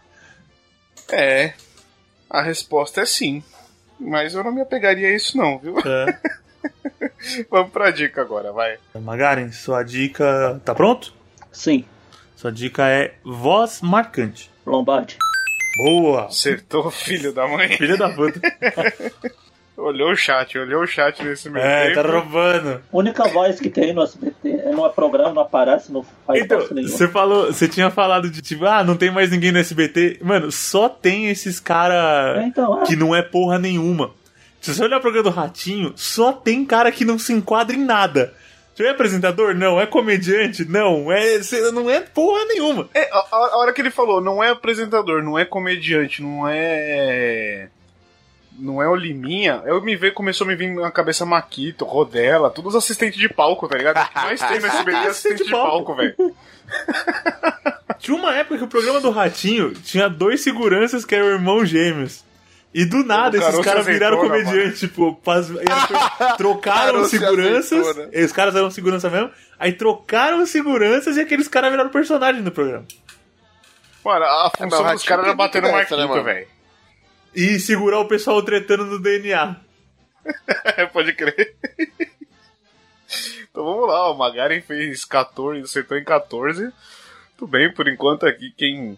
[1.11, 1.55] É.
[2.29, 3.43] A resposta é sim.
[3.99, 5.75] Mas eu não me apegaria a isso não, viu?
[5.75, 6.07] Tá.
[7.51, 8.77] Vamos pra dica agora, vai.
[9.01, 10.61] Magaren, sua dica.
[10.65, 11.13] Tá pronto?
[11.53, 11.85] Sim.
[12.37, 14.51] Sua dica é voz marcante.
[14.67, 15.17] Lombardi.
[15.77, 16.27] Boa!
[16.27, 17.77] Acertou, filho da mãe.
[17.77, 18.41] Filha da puta.
[19.77, 22.15] Olhou o chat, olhou o chat nesse meio É, tá tempo.
[22.15, 22.83] roubando.
[22.93, 24.51] única voz que tem no SBT.
[24.51, 28.67] É no programa, não aparece, não faz Então, você falou, você tinha falado de tipo,
[28.67, 30.19] ah, não tem mais ninguém no SBT.
[30.21, 32.85] Mano, só tem esses É, cara então, é.
[32.85, 34.11] que não é porra nenhuma.
[34.61, 37.85] Se você olhar o programa do Ratinho, só tem cara que não se enquadra em
[37.85, 38.35] nada.
[38.75, 39.55] Você é apresentador?
[39.55, 39.81] Não.
[39.81, 40.65] É comediante?
[40.65, 41.11] Não.
[41.11, 41.41] É,
[41.73, 42.89] não é porra nenhuma.
[42.95, 47.69] É, a, a- hora que ele falou, não é apresentador, não é comediante, não é.
[48.59, 52.51] Não é o Liminha, eu me veio, começou a me vir na cabeça Maquito, Rodela,
[52.51, 53.97] todos os assistentes de palco, tá ligado?
[54.05, 56.15] O que mais tem no SBT é assistente de palco, velho.
[57.99, 62.23] Tinha uma época que o programa do Ratinho tinha dois seguranças que eram irmãos gêmeos.
[62.73, 65.49] E do nada esses caras viraram comediante, tipo, faz-
[66.39, 67.97] trocaram seguranças.
[68.13, 69.31] E Os caras eram segurança mesmo.
[69.59, 72.87] Aí trocaram seguranças e aqueles caras viraram personagem do programa.
[74.05, 76.23] Mano, a o função dos caras era bater no né, mano?
[76.23, 76.47] velho.
[77.35, 79.57] E segurar o pessoal tretando no DNA.
[80.93, 81.55] Pode crer.
[83.51, 86.73] Então vamos lá, o Magaren fez 14, acertou em 14.
[87.37, 88.97] Tudo bem, por enquanto aqui quem,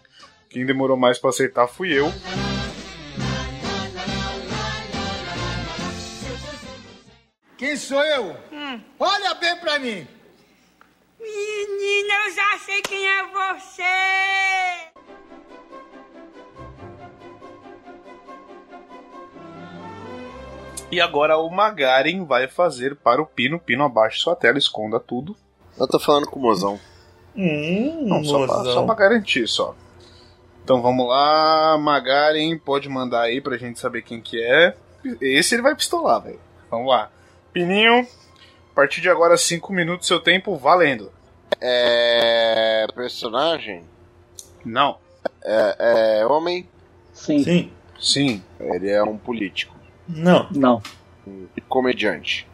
[0.50, 2.12] quem demorou mais pra acertar fui eu.
[7.62, 8.34] Quem sou eu?
[8.98, 10.04] Olha bem pra mim.
[11.20, 14.90] Menina, eu já sei quem é você.
[20.90, 23.60] E agora o Magaren vai fazer para o Pino.
[23.60, 25.36] Pino, abaixe sua tela, esconda tudo.
[25.78, 26.80] Eu tô falando com o mozão.
[27.36, 28.74] Hum, Não, só pra, mozão.
[28.74, 29.76] só pra garantir, só.
[30.64, 34.74] Então vamos lá, Magaren, pode mandar aí pra gente saber quem que é.
[35.20, 36.40] Esse ele vai pistolar, velho.
[36.68, 37.08] Vamos lá.
[37.52, 38.06] Pininho,
[38.70, 41.12] a partir de agora, 5 minutos seu tempo valendo.
[41.60, 42.86] É.
[42.94, 43.84] Personagem?
[44.64, 44.96] Não.
[45.44, 46.68] É, é homem?
[47.12, 47.44] Sim.
[47.44, 47.72] Sim.
[48.00, 48.42] Sim.
[48.58, 49.76] Ele é um político.
[50.08, 50.48] Não.
[50.50, 50.82] Não.
[51.26, 52.48] Um comediante.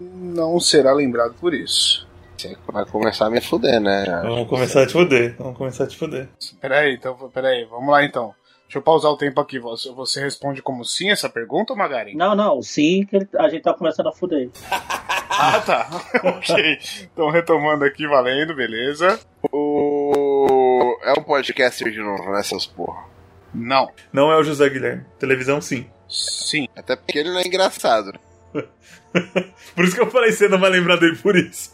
[0.00, 2.06] Não será lembrado por isso.
[2.36, 4.04] Você vai começar a me fuder, né?
[4.22, 5.34] Vamos começar a te foder.
[5.38, 6.28] Vamos começar a te foder.
[6.60, 8.34] Peraí, então, peraí, vamos lá então.
[8.64, 9.58] Deixa eu pausar o tempo aqui.
[9.58, 12.14] Você, você responde como sim essa pergunta, Magaren?
[12.14, 12.62] Não, não.
[12.62, 14.50] Sim, que a gente tá começando a fuder.
[15.36, 15.88] Ah, tá.
[16.22, 16.78] ok.
[17.12, 19.18] Então, retomando aqui, valendo, beleza.
[19.50, 20.96] O.
[21.02, 23.04] É um podcaster de novo, né, seus porra?
[23.52, 23.90] Não.
[24.12, 25.04] Não é o José Guilherme.
[25.18, 25.86] Televisão, sim.
[26.08, 26.68] Sim.
[26.76, 28.12] Até porque ele não é engraçado.
[29.74, 31.72] Por isso que eu falei, você não vai lembrar dele por isso.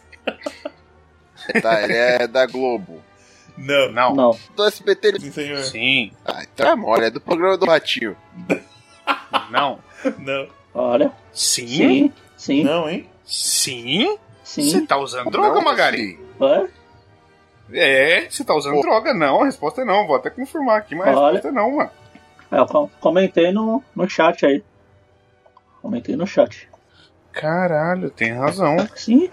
[1.63, 3.03] Tá, ele é da Globo.
[3.61, 3.93] Não.
[3.93, 4.15] Não.
[4.15, 4.39] Não.
[4.57, 5.21] Do SBT ele.
[5.21, 5.59] Sim, senhor.
[5.65, 6.13] Sim.
[6.25, 8.17] Ah, então é mole, é do programa do Ratinho.
[9.51, 9.79] Não.
[10.19, 10.49] Não.
[10.75, 11.13] Olha.
[11.33, 11.67] Sim?
[11.67, 12.13] Sim.
[12.37, 12.65] Sim.
[12.65, 13.09] Não, hein?
[13.25, 14.19] Sim?
[14.43, 14.87] Você Sim.
[14.87, 16.19] tá usando droga, Não, Magari?
[16.19, 16.69] sim.
[17.73, 18.29] É?
[18.29, 18.81] Você tá usando Pô.
[18.83, 19.13] droga.
[19.15, 20.07] Não, a resposta é não.
[20.07, 21.33] Vou até confirmar aqui, mas a Olha.
[21.35, 21.91] resposta é não, mano.
[22.51, 24.65] É, eu com- comentei no, no chat aí.
[25.81, 26.69] Comentei no chat.
[27.33, 28.77] Caralho, tem razão.
[28.97, 29.31] Sim.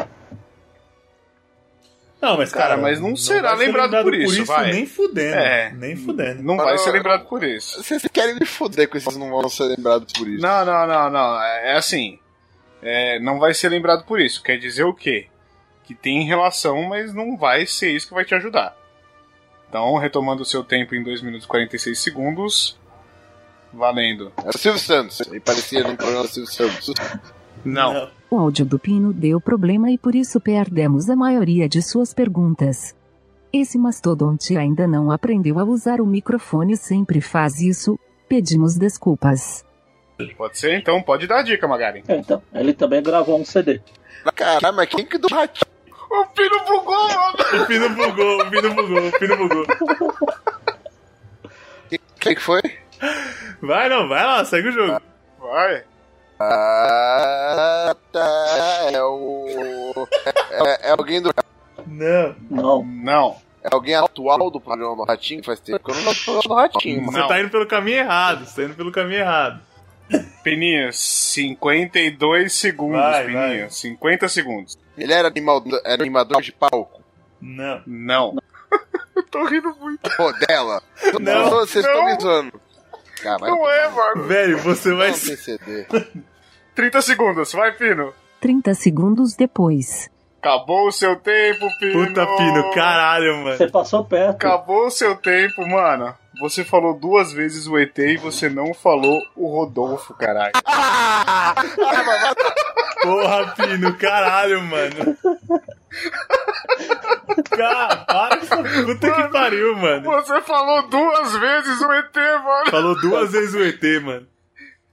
[2.20, 4.72] Não, mas cara, Cara, mas não será vai ser lembrado por isso, vai.
[4.72, 5.36] Nem fudendo.
[5.36, 5.72] É.
[5.74, 6.42] Nem fudendo.
[6.42, 7.84] Não vai ser lembrado por isso.
[7.84, 10.42] Vocês querem me fuder com esses não vão ser lembrados por isso.
[10.42, 11.42] Não, não, não, não.
[11.44, 12.20] É é assim.
[12.82, 14.42] É, não vai ser lembrado por isso.
[14.42, 15.28] Quer dizer o quê?
[15.84, 18.76] Que tem relação, mas não vai ser isso que vai te ajudar.
[19.70, 22.78] Então, retomando o seu tempo em 2 minutos e 46 segundos.
[23.72, 24.32] Valendo.
[24.38, 25.22] Era o Silvio Santos.
[25.22, 26.94] Ele parecia no programa do Silvio Santos.
[27.64, 28.10] Não.
[28.30, 32.96] O áudio do Pino deu problema e por isso perdemos a maioria de suas perguntas.
[33.52, 37.98] Esse mastodonte ainda não aprendeu a usar o microfone, sempre faz isso.
[38.28, 39.66] Pedimos desculpas.
[40.36, 40.78] Pode ser?
[40.78, 42.04] Então pode dar a dica, Magari.
[42.08, 43.80] É, então, ele também gravou um CD.
[44.36, 45.72] Caralho, mas quem que do Ratinho?
[46.10, 47.64] O Pino bugou, mano!
[47.64, 49.66] O Pino bugou, o Pino bugou, o Pino bugou.
[52.20, 52.62] Quem que foi?
[53.62, 55.02] Vai não, vai lá, segue o jogo.
[55.40, 55.84] Vai.
[56.40, 58.90] Ah, tá.
[58.92, 60.08] É o.
[60.52, 61.34] É, é alguém do.
[61.86, 62.36] Não.
[62.50, 62.84] Não.
[62.84, 63.36] Não.
[63.64, 65.44] É alguém atual do programa do Ratinho?
[65.44, 67.18] Faz tempo que eu não gosto do programa do Ratinho, Você mano.
[67.20, 67.28] Não.
[67.28, 69.62] tá indo pelo caminho errado, você tá indo pelo caminho errado.
[70.44, 73.60] Peninha, 52 segundos, Vai, Peninha.
[73.62, 73.70] vai.
[73.70, 74.78] 50 segundos.
[74.98, 77.02] Ele era, animal, era animador de palco.
[77.42, 77.82] Não.
[77.86, 78.36] Não.
[79.16, 80.10] Eu tô rindo muito.
[80.16, 80.82] Pô, dela.
[81.20, 82.16] Não, Vocês estão não.
[82.16, 82.62] me zoando.
[83.28, 84.24] Cara, Não é, mano.
[84.24, 85.10] Velho, você vai.
[85.12, 85.86] Não tem CD.
[86.74, 88.14] 30 segundos, vai, Pino.
[88.40, 90.10] 30 segundos depois.
[90.42, 92.06] Acabou o seu tempo, Pino.
[92.06, 93.58] Puta Pino, caralho, mano.
[93.58, 94.36] Você passou perto.
[94.36, 96.16] Acabou o seu tempo, mano.
[96.40, 100.54] Você falou duas vezes o ET e você não falou o Rodolfo, caralho.
[103.02, 105.18] Porra, Pino, caralho, mano.
[107.50, 110.04] Cara, para com essa puta que pariu, mano.
[110.04, 112.72] Você falou duas vezes o ET, mano.
[112.72, 114.28] Falou duas vezes o ET, mano.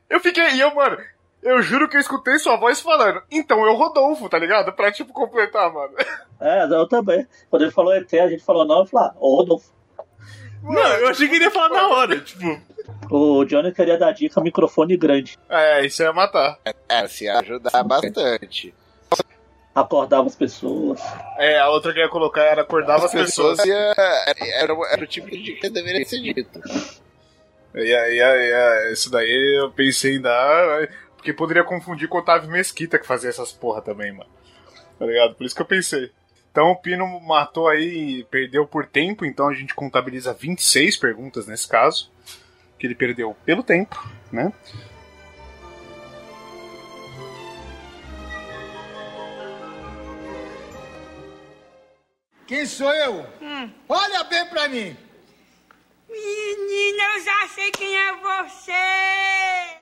[0.09, 0.96] Eu fiquei, e eu, mano,
[1.42, 3.22] eu juro que eu escutei sua voz falando.
[3.30, 4.72] Então eu Rodolfo, tá ligado?
[4.72, 5.92] Pra, tipo, completar, mano.
[6.40, 7.26] É, eu também.
[7.50, 9.44] Quando ele falou ET, a gente falou não, eu falei, ah, ô
[10.64, 10.88] Rodolfo.
[10.88, 12.61] Não, eu achei que ele ia falar na hora, tipo.
[13.11, 15.38] O Johnny queria dar dica microfone grande.
[15.48, 16.59] É, isso ia matar.
[16.88, 18.74] É, se ajudar bastante.
[19.74, 21.00] Acordava as pessoas.
[21.37, 23.64] É, a outra que eu ia colocar era acordava as pessoas.
[23.64, 23.94] ia,
[24.57, 26.61] era, era o tipo de dica que deveria ser dito.
[27.74, 30.88] E aí, aí, aí, isso daí eu pensei em dar.
[31.16, 34.31] Porque poderia confundir com o Otávio Mesquita que fazia essas porra também, mano.
[34.98, 35.35] Tá ligado?
[35.35, 36.11] Por isso que eu pensei.
[36.54, 41.48] Então o Pino matou aí e perdeu por tempo, então a gente contabiliza 26 perguntas
[41.48, 42.08] nesse caso.
[42.78, 44.52] Que ele perdeu pelo tempo, né?
[52.46, 53.26] Quem sou eu?
[53.88, 54.96] Olha bem pra mim.
[56.08, 59.74] Menina, eu já sei quem é você.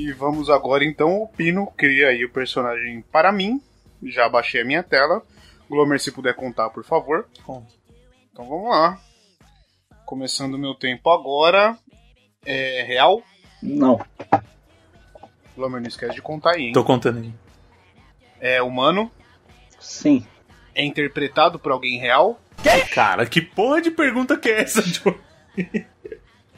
[0.00, 3.60] E vamos agora então, o Pino cria aí o personagem para mim.
[4.02, 5.22] Já baixei a minha tela.
[5.68, 7.28] Glomer, se puder contar, por favor.
[7.44, 7.70] Conta.
[8.32, 8.98] Então vamos lá.
[10.06, 11.76] Começando o meu tempo agora.
[12.46, 13.22] É real.
[13.62, 14.00] Não.
[15.54, 16.72] Glomer, não esquece de contar aí, hein?
[16.72, 17.34] Tô contando aqui.
[18.40, 19.12] É humano.
[19.78, 20.26] Sim.
[20.74, 22.40] É interpretado por alguém real.
[22.94, 25.14] Cara, que porra de pergunta que é essa, Joe?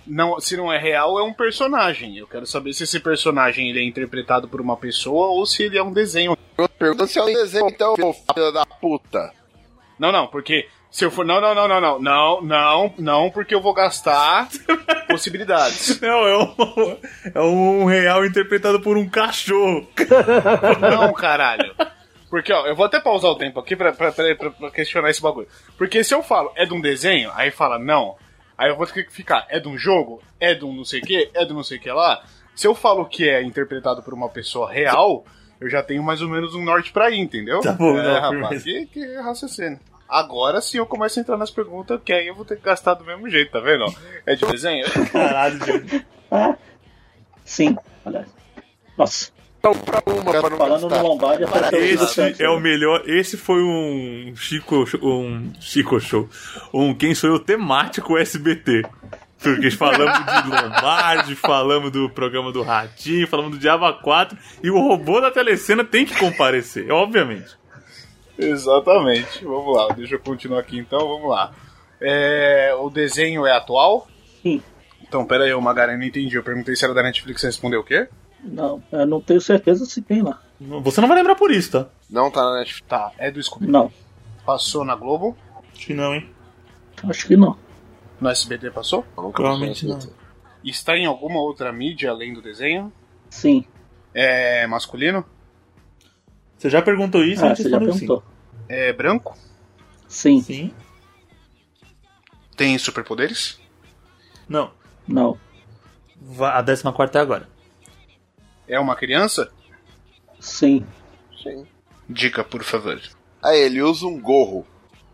[0.07, 2.17] Não, se não é real, é um personagem.
[2.17, 5.79] Eu quero saber se esse personagem ele é interpretado por uma pessoa ou se ele
[5.79, 6.37] é um desenho.
[6.79, 9.33] Pergunta se é um desenho, então, filho da puta.
[9.99, 11.25] Não, não, porque se eu for.
[11.25, 12.01] Não, não, não, não, não.
[12.01, 14.49] Não, não, não, porque eu vou gastar
[15.09, 16.01] possibilidades.
[16.01, 16.99] Não, é um,
[17.35, 19.87] é um real interpretado por um cachorro.
[20.81, 21.75] Não, caralho.
[22.29, 25.11] Porque, ó, eu vou até pausar o tempo aqui pra, pra, pra, pra- pra questionar
[25.11, 25.47] esse bagulho.
[25.77, 28.17] Porque se eu falo, é de um desenho, aí fala, não.
[28.57, 30.23] Aí eu vou ter que ficar, é de um jogo?
[30.39, 31.31] É de um não sei o que?
[31.35, 32.25] É de não sei o que lá?
[32.55, 35.25] Se eu falo que é interpretado por uma pessoa real,
[35.61, 37.61] eu já tenho mais ou menos um norte pra ir, entendeu?
[37.61, 39.81] Tá bom, é, não, rapaz, que, que raciocínio.
[40.09, 42.95] Agora sim eu começo a entrar nas perguntas, que aí eu vou ter que gastar
[42.95, 43.87] do mesmo jeito, tá vendo?
[44.27, 44.85] É de desenho?
[45.11, 46.07] Caralho, gente.
[46.31, 46.55] Ah,
[47.45, 48.29] sim, aliás.
[48.99, 49.33] Nossa,
[49.63, 51.03] Então, pra uma, pra não falando no gastar.
[51.03, 53.03] Lombardi, apareceu o Silvio Esse é o melhor.
[53.07, 56.29] Esse foi um Chico, um Chico Show.
[56.75, 58.83] Um Quem Sou Eu temático SBT.
[59.41, 64.81] Porque falamos de Lombardi, falamos do programa do Ratinho, falamos do Diaba 4 e o
[64.81, 67.57] robô da telecena tem que comparecer, obviamente.
[68.37, 69.45] Exatamente.
[69.45, 71.53] Vamos lá, deixa eu continuar aqui então, vamos lá.
[72.01, 74.09] É, o desenho é atual?
[74.43, 74.61] Sim.
[75.07, 76.35] Então, pera aí, Magari, eu não entendi.
[76.35, 78.09] Eu perguntei se era da Netflix, você respondeu o quê?
[78.43, 80.41] Não, eu não tenho certeza se tem lá.
[80.61, 81.89] Você não vai lembrar por isso, tá?
[82.11, 82.89] Não tá na Netflix.
[82.89, 83.67] Tá, é do Scooby.
[83.67, 83.91] Não,
[84.45, 85.37] Passou na Globo?
[85.73, 86.29] Acho que não, hein?
[87.09, 87.57] acho que não.
[88.21, 89.03] No SBT passou?
[89.15, 89.99] Provavelmente não.
[90.65, 92.93] Está em alguma outra mídia além do desenho?
[93.31, 93.65] Sim.
[94.15, 95.25] É masculino?
[96.57, 97.45] Você já perguntou isso?
[97.45, 97.99] Ah, você já respondeu sim.
[98.01, 98.25] perguntou.
[98.69, 99.37] É branco?
[100.07, 100.41] Sim.
[100.41, 100.73] Sim.
[102.57, 103.61] Tem superpoderes?
[104.49, 104.71] Não.
[105.09, 105.39] Não.
[106.41, 106.85] A 14
[107.17, 107.49] é agora.
[108.73, 109.51] É uma criança?
[110.41, 110.85] Sim.
[111.43, 111.67] Sim.
[112.09, 113.01] Dica, por favor.
[113.43, 114.67] Aí, ele usa um gorro.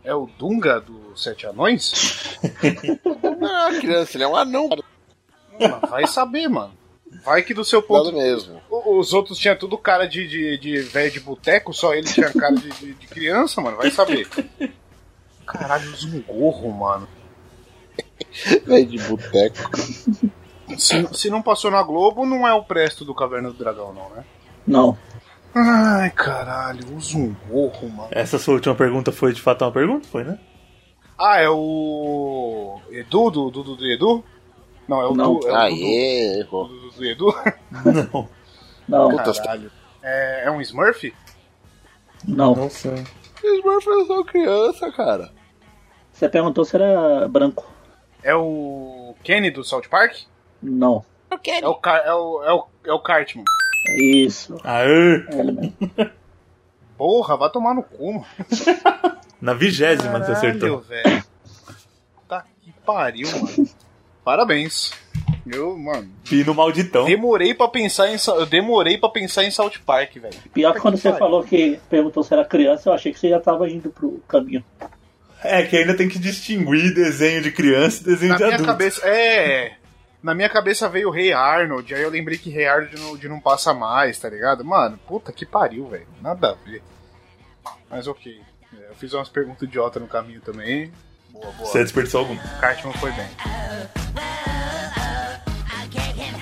[0.04, 2.38] É o Dunga dos Sete Anões?
[3.40, 4.68] Não é uma criança, ele é um anão.
[5.60, 6.72] Mano, vai saber, mano.
[7.24, 8.60] Vai que do seu ponto mesmo.
[8.70, 12.32] O- Os outros tinham tudo cara de, de, de velho de boteco, só ele tinha
[12.32, 13.76] cara de, de, de criança, mano.
[13.76, 14.28] Vai saber.
[15.46, 17.08] Caralho, usa um gorro, mano.
[18.64, 19.70] Velho de boteco.
[20.76, 24.10] Se, se não passou na Globo, não é o Presto do Caverna do Dragão, não,
[24.10, 24.24] né?
[24.66, 24.98] Não.
[25.54, 28.08] Ai, caralho, usa um gorro, mano.
[28.10, 30.06] Essa sua última pergunta foi de fato uma pergunta?
[30.06, 30.38] Foi, né?
[31.18, 32.80] Ah, é o.
[32.90, 34.24] Edu do, do, do, do Edu?
[34.86, 35.38] Não, é o, Não.
[35.38, 36.68] Du, é o Aê, errou.
[36.68, 37.34] Dudu do, do Edu.
[38.12, 38.28] Não.
[38.88, 39.10] Não.
[39.10, 39.70] Puta, Caralho.
[40.02, 41.12] É, é um Smurf?
[42.26, 42.54] Não.
[42.54, 42.94] Nossa.
[43.42, 45.30] Smurfs são criança, cara.
[46.12, 47.66] Você perguntou se era branco.
[48.22, 50.14] É o Kenny do South Park?
[50.62, 51.04] Não.
[51.60, 53.44] É o, Car- é o, é o, é o Cartman.
[53.88, 54.56] É isso.
[54.64, 55.24] Aê!
[55.30, 55.74] É ele mesmo.
[56.96, 58.26] Porra, vai tomar no cu, mano.
[59.40, 60.80] Na vigésima você acertou.
[60.80, 61.24] Caralho, velho.
[62.28, 63.68] Tá que pariu, mano.
[64.24, 64.90] Parabéns.
[65.50, 67.06] Eu, mano, Pino malditão.
[67.06, 70.34] demorei pra pensar em eu demorei para pensar em South Park, velho.
[70.52, 71.18] Pior que quando você pariu.
[71.18, 74.62] falou que perguntou se era criança, eu achei que você já tava indo pro caminho.
[75.42, 78.70] É que ainda tem que distinguir desenho de criança e desenho Na de minha adulto.
[78.72, 79.76] cabeça, é,
[80.22, 83.28] na minha cabeça veio o Rei Arnold, aí eu lembrei que Rei Arnold não, de
[83.28, 84.64] não passa mais, tá ligado?
[84.64, 86.06] Mano, puta que pariu, velho.
[86.20, 86.82] Nada a ver.
[87.90, 88.40] Mas ok.
[88.80, 90.92] É, Eu fiz umas perguntas idiota no caminho também.
[91.30, 91.66] Boa, boa.
[91.68, 92.34] Você desperdiçou algum.
[92.34, 93.28] O Cartman foi bem.
[95.70, 96.34] I'll get him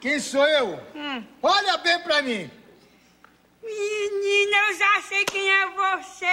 [0.00, 0.78] Quem sou eu?
[1.42, 2.48] Olha bem pra mim.
[3.62, 6.26] Menina, eu já sei quem é você.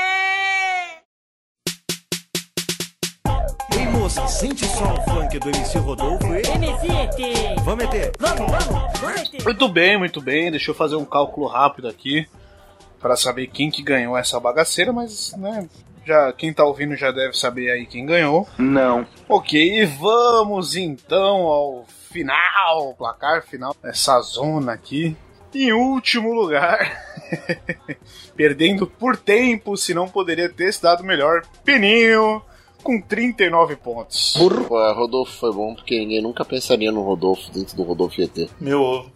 [3.78, 6.44] Ei moça, sente só o funk do MC Rodolfo e...
[7.64, 8.12] Vamos meter!
[9.44, 10.52] Muito bem, muito bem.
[10.52, 12.28] Deixa eu fazer um cálculo rápido aqui
[13.00, 15.68] para saber quem que ganhou essa bagaceira, mas né,
[16.06, 18.48] já quem tá ouvindo já deve saber aí quem ganhou.
[18.58, 19.08] Não.
[19.28, 25.16] Ok, e vamos então ao final, placar final dessa zona aqui.
[25.54, 26.80] Em último lugar,
[28.36, 32.42] perdendo por tempo, se não poderia ter se dado melhor, Peninho
[32.84, 34.36] com 39 pontos.
[34.68, 38.50] Pô, Rodolfo foi bom porque ninguém nunca pensaria no Rodolfo dentro do Rodolfo ET.
[38.62, 39.12] Meu ovo.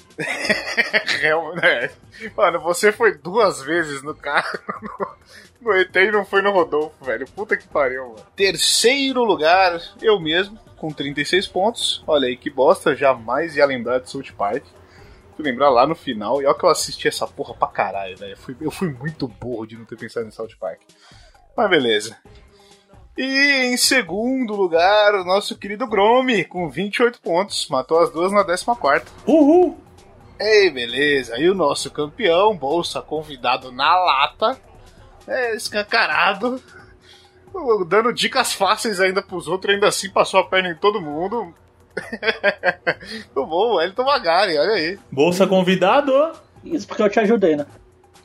[1.22, 1.92] Real, né?
[2.36, 4.58] Mano, você foi duas vezes no carro
[5.62, 7.28] no, ET e não foi no Rodolfo, velho.
[7.32, 8.26] Puta que pariu, mano.
[8.36, 12.04] Terceiro lugar, eu mesmo, com 36 pontos.
[12.08, 14.64] Olha aí que bosta, jamais ia lembrar de South Park.
[15.36, 18.34] Fui lembrar lá no final, e olha que eu assisti essa porra pra caralho, velho.
[18.34, 20.82] Eu fui, eu fui muito burro de não ter pensado em South Park.
[21.56, 22.18] Mas beleza.
[23.18, 27.68] E em segundo lugar, o nosso querido Gromi, com 28 pontos.
[27.70, 29.06] Matou as duas na 14.
[29.28, 29.78] Uhul!
[30.40, 31.38] Ei, beleza.
[31.38, 34.58] E o nosso campeão, bolsa convidado na lata,
[35.30, 36.62] é escancarado,
[37.88, 41.54] dando dicas fáceis ainda pros outros, ainda assim passou a perna em todo mundo.
[43.36, 45.00] Muito bom, Elton Magari, olha aí.
[45.12, 46.12] Bolsa convidado.
[46.64, 47.66] Isso porque eu te ajudei, né?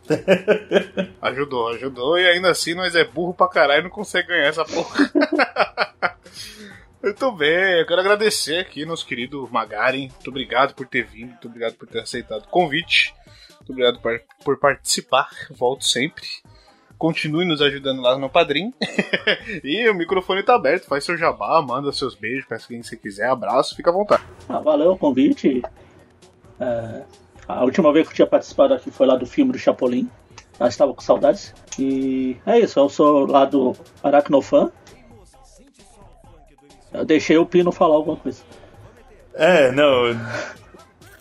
[1.23, 4.63] Ajudou, ajudou, e ainda assim nós é burro pra caralho e não consegue ganhar essa
[4.63, 5.11] porra.
[7.03, 10.09] Muito bem, eu quero agradecer aqui, nosso querido Magaren.
[10.09, 13.15] Muito obrigado por ter vindo, muito obrigado por ter aceitado o convite.
[13.51, 16.27] Muito obrigado por, por participar, volto sempre.
[16.99, 18.73] Continue nos ajudando lá no Padrim.
[19.63, 23.29] e o microfone tá aberto, faz seu jabá, manda seus beijos pra quem você quiser,
[23.29, 24.23] abraço, fica à vontade.
[24.49, 25.63] Ah, valeu o convite.
[26.61, 27.03] É,
[27.47, 30.09] a última vez que eu tinha participado aqui foi lá do filme do Chapolin.
[30.59, 31.53] Eu estava com saudades.
[31.79, 34.71] E é isso, eu sou lá do Aracnofan.
[36.93, 38.43] Eu deixei o Pino falar alguma coisa.
[39.35, 40.17] É, não.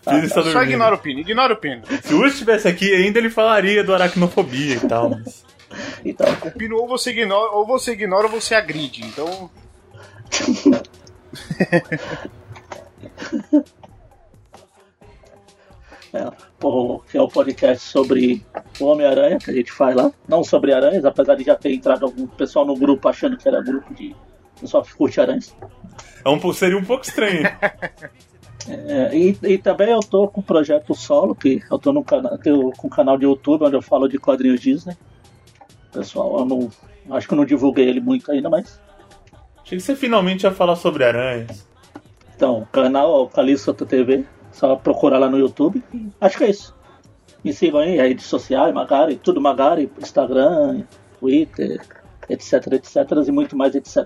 [0.05, 1.81] Ah, está Só ignora o Pino, ignora o Pino.
[2.03, 5.09] Se o Urso estivesse aqui ainda, ele falaria do aracnofobia e tal.
[5.09, 5.43] Mas...
[6.05, 9.05] Então, O Pino ou você ignora, ou você ignora ou você agride.
[9.05, 9.49] Então,
[16.13, 18.45] é, pô, que é o podcast sobre
[18.79, 20.11] o Homem-Aranha que a gente faz lá.
[20.27, 23.61] Não sobre aranhas, apesar de já ter entrado algum pessoal no grupo achando que era
[23.61, 24.15] grupo de
[24.59, 25.55] pessoal que curte aranhas.
[26.23, 27.43] É um, seria um pouco estranho.
[28.65, 32.37] É, e, e também eu tô com um projeto solo, que eu tô no cana
[32.37, 34.95] tenho, com um canal de YouTube onde eu falo de quadrinhos Disney.
[35.93, 36.71] Pessoal, eu não.
[37.11, 38.81] Acho que eu não divulguei ele muito ainda, mas.
[39.61, 41.65] Achei que você finalmente ia falar sobre aranhas.
[42.35, 44.25] Então, o canal é o Calixto TV.
[44.51, 45.83] Só procurar lá no YouTube.
[46.19, 46.75] Acho que é isso.
[47.43, 50.83] Me sigam aí, redes sociais, Magari, tudo Magari, Instagram,
[51.19, 51.81] Twitter,
[52.29, 52.95] etc, etc,
[53.27, 54.05] e muito mais, etc.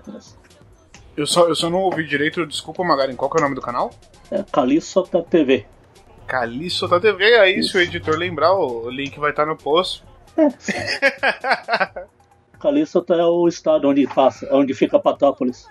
[1.16, 3.60] eu só, eu só não ouvi direito, desculpa, Magaren, qual que é o nome do
[3.60, 3.90] canal?
[4.30, 5.66] É Calixto TV.
[6.26, 10.04] Caliço da TV, aí se o editor lembrar, o link vai estar no post.
[12.60, 15.66] Calixto é o estado onde passa, onde fica Patópolis,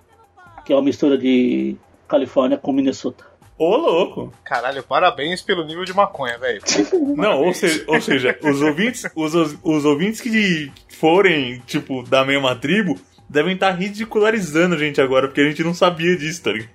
[0.65, 1.75] que é uma mistura de
[2.07, 3.25] Califórnia com Minnesota.
[3.57, 4.31] Ô, louco!
[4.43, 6.61] Caralho, parabéns pelo nível de maconha, velho.
[7.17, 12.55] Não, ou, se- ou seja, os ouvintes, os, os ouvintes que forem, tipo, da mesma
[12.55, 12.97] tribo,
[13.27, 16.69] devem estar ridicularizando a gente agora, porque a gente não sabia disso, tá ligado?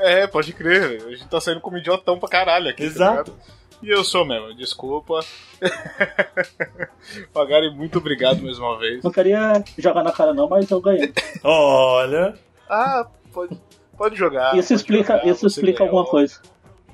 [0.00, 2.82] É, pode crer, a gente tá saindo como idiotão pra caralho aqui.
[2.82, 3.30] tá Exato.
[3.32, 3.57] ligado?
[3.82, 5.20] E eu sou mesmo, desculpa.
[7.34, 9.02] Magari, muito obrigado mais uma vez.
[9.02, 11.12] Não queria jogar na cara não, mas eu ganhei.
[11.42, 12.34] Olha.
[12.68, 13.58] Ah, pode,
[13.96, 14.56] pode jogar.
[14.56, 15.98] Isso pode explica, jogar, isso explica ganhou.
[15.98, 16.40] alguma coisa.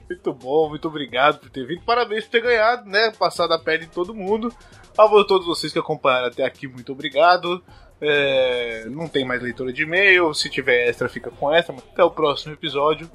[0.08, 1.82] Muito bom, muito obrigado por ter vindo.
[1.82, 3.10] Parabéns por ter ganhado, né?
[3.10, 4.52] Passado a pele em todo mundo.
[4.96, 7.62] A todos vocês que acompanharam até aqui, muito obrigado.
[8.00, 10.32] É, não tem mais leitura de e-mail.
[10.34, 11.74] Se tiver extra, fica com extra.
[11.74, 13.10] Até o próximo episódio.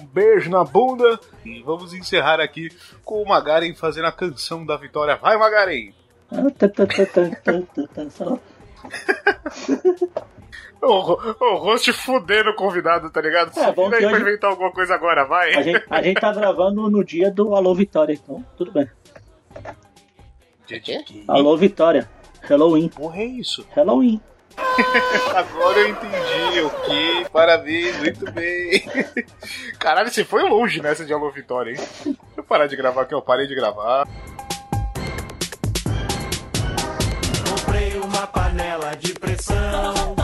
[0.00, 1.18] Um beijo na bunda.
[1.44, 2.70] E vamos encerrar aqui
[3.04, 5.16] com o Magaren fazendo a canção da vitória.
[5.16, 5.92] Vai, Magaren!
[10.84, 13.56] O, o Rost fudendo o convidado, tá ligado?
[13.56, 15.54] É, bom Vira aí que hoje- inventar alguma coisa agora, vai.
[15.54, 18.90] A gente, a gente tá gravando no dia do Alô Vitória, então tudo bem.
[21.28, 22.10] Alô Vitória.
[22.42, 22.88] Halloween.
[22.88, 23.64] Porra, é isso?
[23.76, 24.20] Halloween.
[25.34, 27.26] Agora eu entendi, ok.
[27.32, 28.84] Parabéns, muito bem.
[29.78, 31.76] Caralho, você foi longe nessa de Alô Vitória, hein?
[31.76, 34.06] Deixa eu parar de gravar que eu parei de gravar.
[37.48, 40.14] Comprei uma panela de pressão.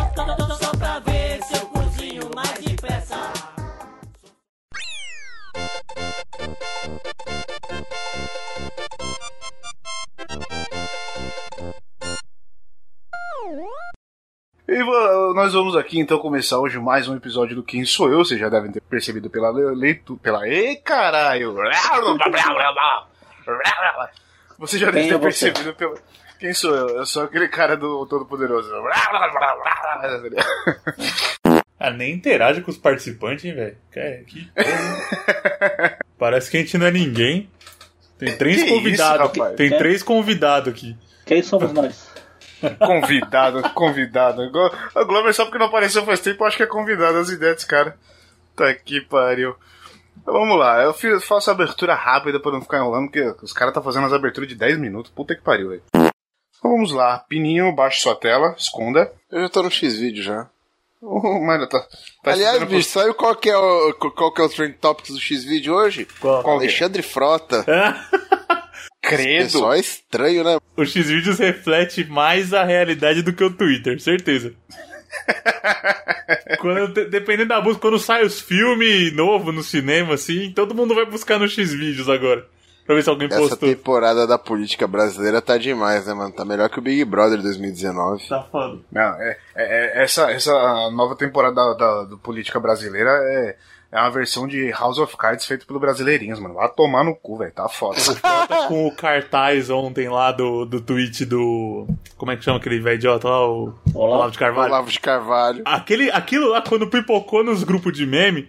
[0.60, 3.32] Só pra ver se eu cozinho mais depressa.
[14.68, 14.84] E
[15.32, 18.18] nós vamos aqui então começar hoje mais um episódio do Quem Sou Eu.
[18.18, 20.20] Vocês já devem ter percebido pela leitura.
[20.22, 20.46] Pela.
[20.46, 21.56] Ei, caralho!
[24.58, 25.94] Você já deve Quem ter é percebido pela.
[26.38, 26.88] Quem sou eu?
[26.90, 28.70] Eu sou aquele cara do Todo-Poderoso.
[31.80, 33.76] Ah, nem interage com os participantes, hein, velho?
[33.92, 34.50] Que.
[36.18, 37.48] Parece que a gente não é ninguém.
[38.18, 39.30] Tem três convidados.
[39.56, 40.96] Tem três convidados aqui.
[41.24, 42.07] Quem somos nós?
[42.78, 44.42] Convidado, convidado.
[44.42, 47.64] O Glover, só porque não apareceu faz tempo, eu acho que é convidado as ideias
[47.64, 47.96] cara.
[48.56, 49.54] Tá que pariu.
[50.20, 53.72] Então, vamos lá, eu faço a abertura rápida pra não ficar enrolando, porque os caras
[53.72, 55.10] tá fazendo as aberturas de 10 minutos.
[55.10, 55.82] Puta que pariu, velho.
[55.94, 59.12] Então vamos lá, Pininho, baixe sua tela, esconda.
[59.30, 60.48] Eu já tô no X-Vídeo já.
[61.00, 61.78] Oh, mano, tá,
[62.24, 65.20] tá Aliás, bicho, sabe qual que é o, qual que é o Trend Topics do
[65.20, 66.08] X-Vídeo hoje?
[66.20, 66.42] Qual?
[66.42, 66.58] Qual é?
[66.58, 67.64] Alexandre Frota.
[69.02, 69.72] Credo.
[69.72, 70.58] É estranho, né?
[70.76, 74.52] O X-Vídeos reflete mais a realidade do que o Twitter, certeza.
[76.60, 80.94] quando, de- dependendo da busca, quando sai os filmes novos no cinema, assim, todo mundo
[80.94, 82.46] vai buscar no X-Vídeos agora.
[82.86, 83.68] pra ver se alguém Essa postou.
[83.68, 86.32] temporada da política brasileira tá demais, né, mano?
[86.32, 88.26] Tá melhor que o Big Brother 2019.
[88.28, 88.78] Tá foda.
[88.92, 90.52] Não, é, é- é- essa, essa
[90.90, 93.56] nova temporada da, da- do Política Brasileira é,
[93.90, 96.54] é uma versão de House of Cards feito pelo Brasileirinhos, mano.
[96.54, 97.52] Vai tomar no cu, velho.
[97.52, 97.98] Tá foda.
[98.68, 101.86] Com o cartaz ontem lá do, do tweet do.
[102.16, 103.48] Como é que chama aquele velho idiota lá?
[103.48, 104.16] O Olá.
[104.16, 104.68] Olavo de Carvalho.
[104.68, 105.62] Olavo de Carvalho.
[105.64, 108.48] Aquele, aquilo lá, quando pipocou nos grupos de meme,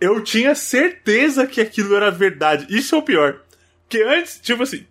[0.00, 2.66] eu tinha certeza que aquilo era verdade.
[2.70, 3.40] Isso é o pior.
[3.82, 4.86] Porque antes, tipo assim,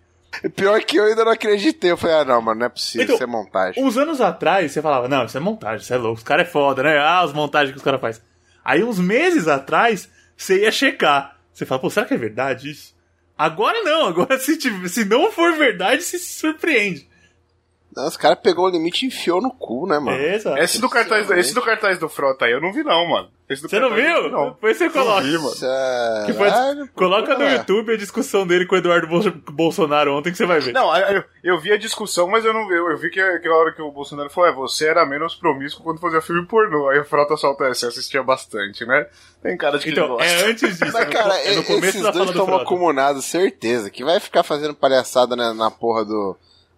[0.56, 1.90] Pior que eu ainda não acreditei.
[1.90, 3.84] Eu falei, ah, não, mano, não é possível, Então, isso é montagem.
[3.84, 6.50] uns anos atrás, você falava, não, isso é montagem, isso é louco, os caras é
[6.50, 6.98] foda, né?
[6.98, 8.22] Ah, as montagens que os caras fazem.
[8.64, 11.38] Aí, uns meses atrás, você ia checar.
[11.52, 12.94] Você fala, pô, será que é verdade isso?
[13.36, 14.58] Agora não, agora se,
[14.88, 17.08] se não for verdade, você se surpreende.
[17.96, 20.18] Não, os caras pegou o limite e enfiou no cu, né, mano?
[20.18, 20.58] É, exato.
[20.58, 23.28] Esse do, cartaz, esse do cartaz do Frota aí eu não vi, não, mano.
[23.48, 24.30] Esse do Você não viu?
[24.30, 24.50] Não.
[24.52, 25.20] Depois você coloca.
[25.20, 25.50] vi, mano.
[25.50, 26.26] Sério?
[26.26, 27.56] Que foi- coloca no É.
[27.56, 30.72] YouTube a discussão dele com o Eduardo Bol- Bolsonaro ontem que você vai ver.
[30.72, 32.74] Não, eu, eu vi a discussão, mas eu não vi.
[32.74, 35.84] Eu, eu vi que aquela hora que o Bolsonaro falou, é, você era menos promíscuo
[35.84, 36.88] quando fazia filme pornô.
[36.88, 39.06] Aí o Frota solta essa, assistia bastante, né?
[39.42, 40.32] Tem cara de que Então, ele gosta.
[40.32, 40.92] é antes disso.
[40.92, 43.90] Mas, cara, é no começo esses da dois do estão acumulados, certeza.
[43.90, 46.34] Que vai ficar fazendo palhaçada na, na porra do,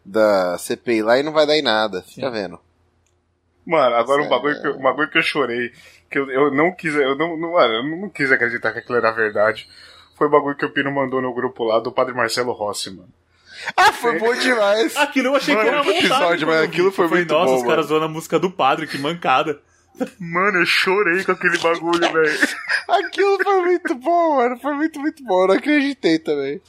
[0.07, 2.03] da CPI lá e não vai dar em nada.
[2.03, 2.59] Fica vendo.
[3.67, 5.73] Mano, agora um bagulho, que, eu- um bagulho que eu chorei,
[6.11, 8.97] que eu, eu não quis, eu não, não, mano, eu não quis acreditar que aquilo
[8.99, 9.69] era verdade.
[10.17, 13.09] Foi o bagulho que o Pino mandou no grupo lá do Padre Marcelo Rossi, mano.
[13.77, 14.95] Ah, foi bom demais.
[14.99, 16.07] Aquilo eu achei Mano, que era montagem.
[16.07, 18.87] episódio, mas aquilo foi falei, muito Nossa, bom, os caras zoando a música do padre,
[18.87, 19.61] que mancada.
[20.21, 22.39] Mano, eu chorei com aquele bagulho, velho.
[22.87, 24.59] Aquilo foi muito bom, mano.
[24.59, 25.43] Foi muito, muito bom.
[25.45, 26.61] Eu não acreditei também.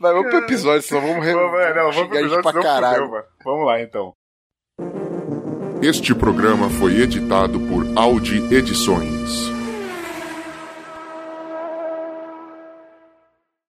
[0.00, 1.32] Vai, vamos pro episódio, senão vamos re...
[1.32, 3.04] Vamos, é, não, vamos pro episódio, pra senão caralho.
[3.06, 3.22] fudeu.
[3.44, 4.14] Vamos lá, então.
[5.82, 9.50] Este programa foi editado por Audi Edições.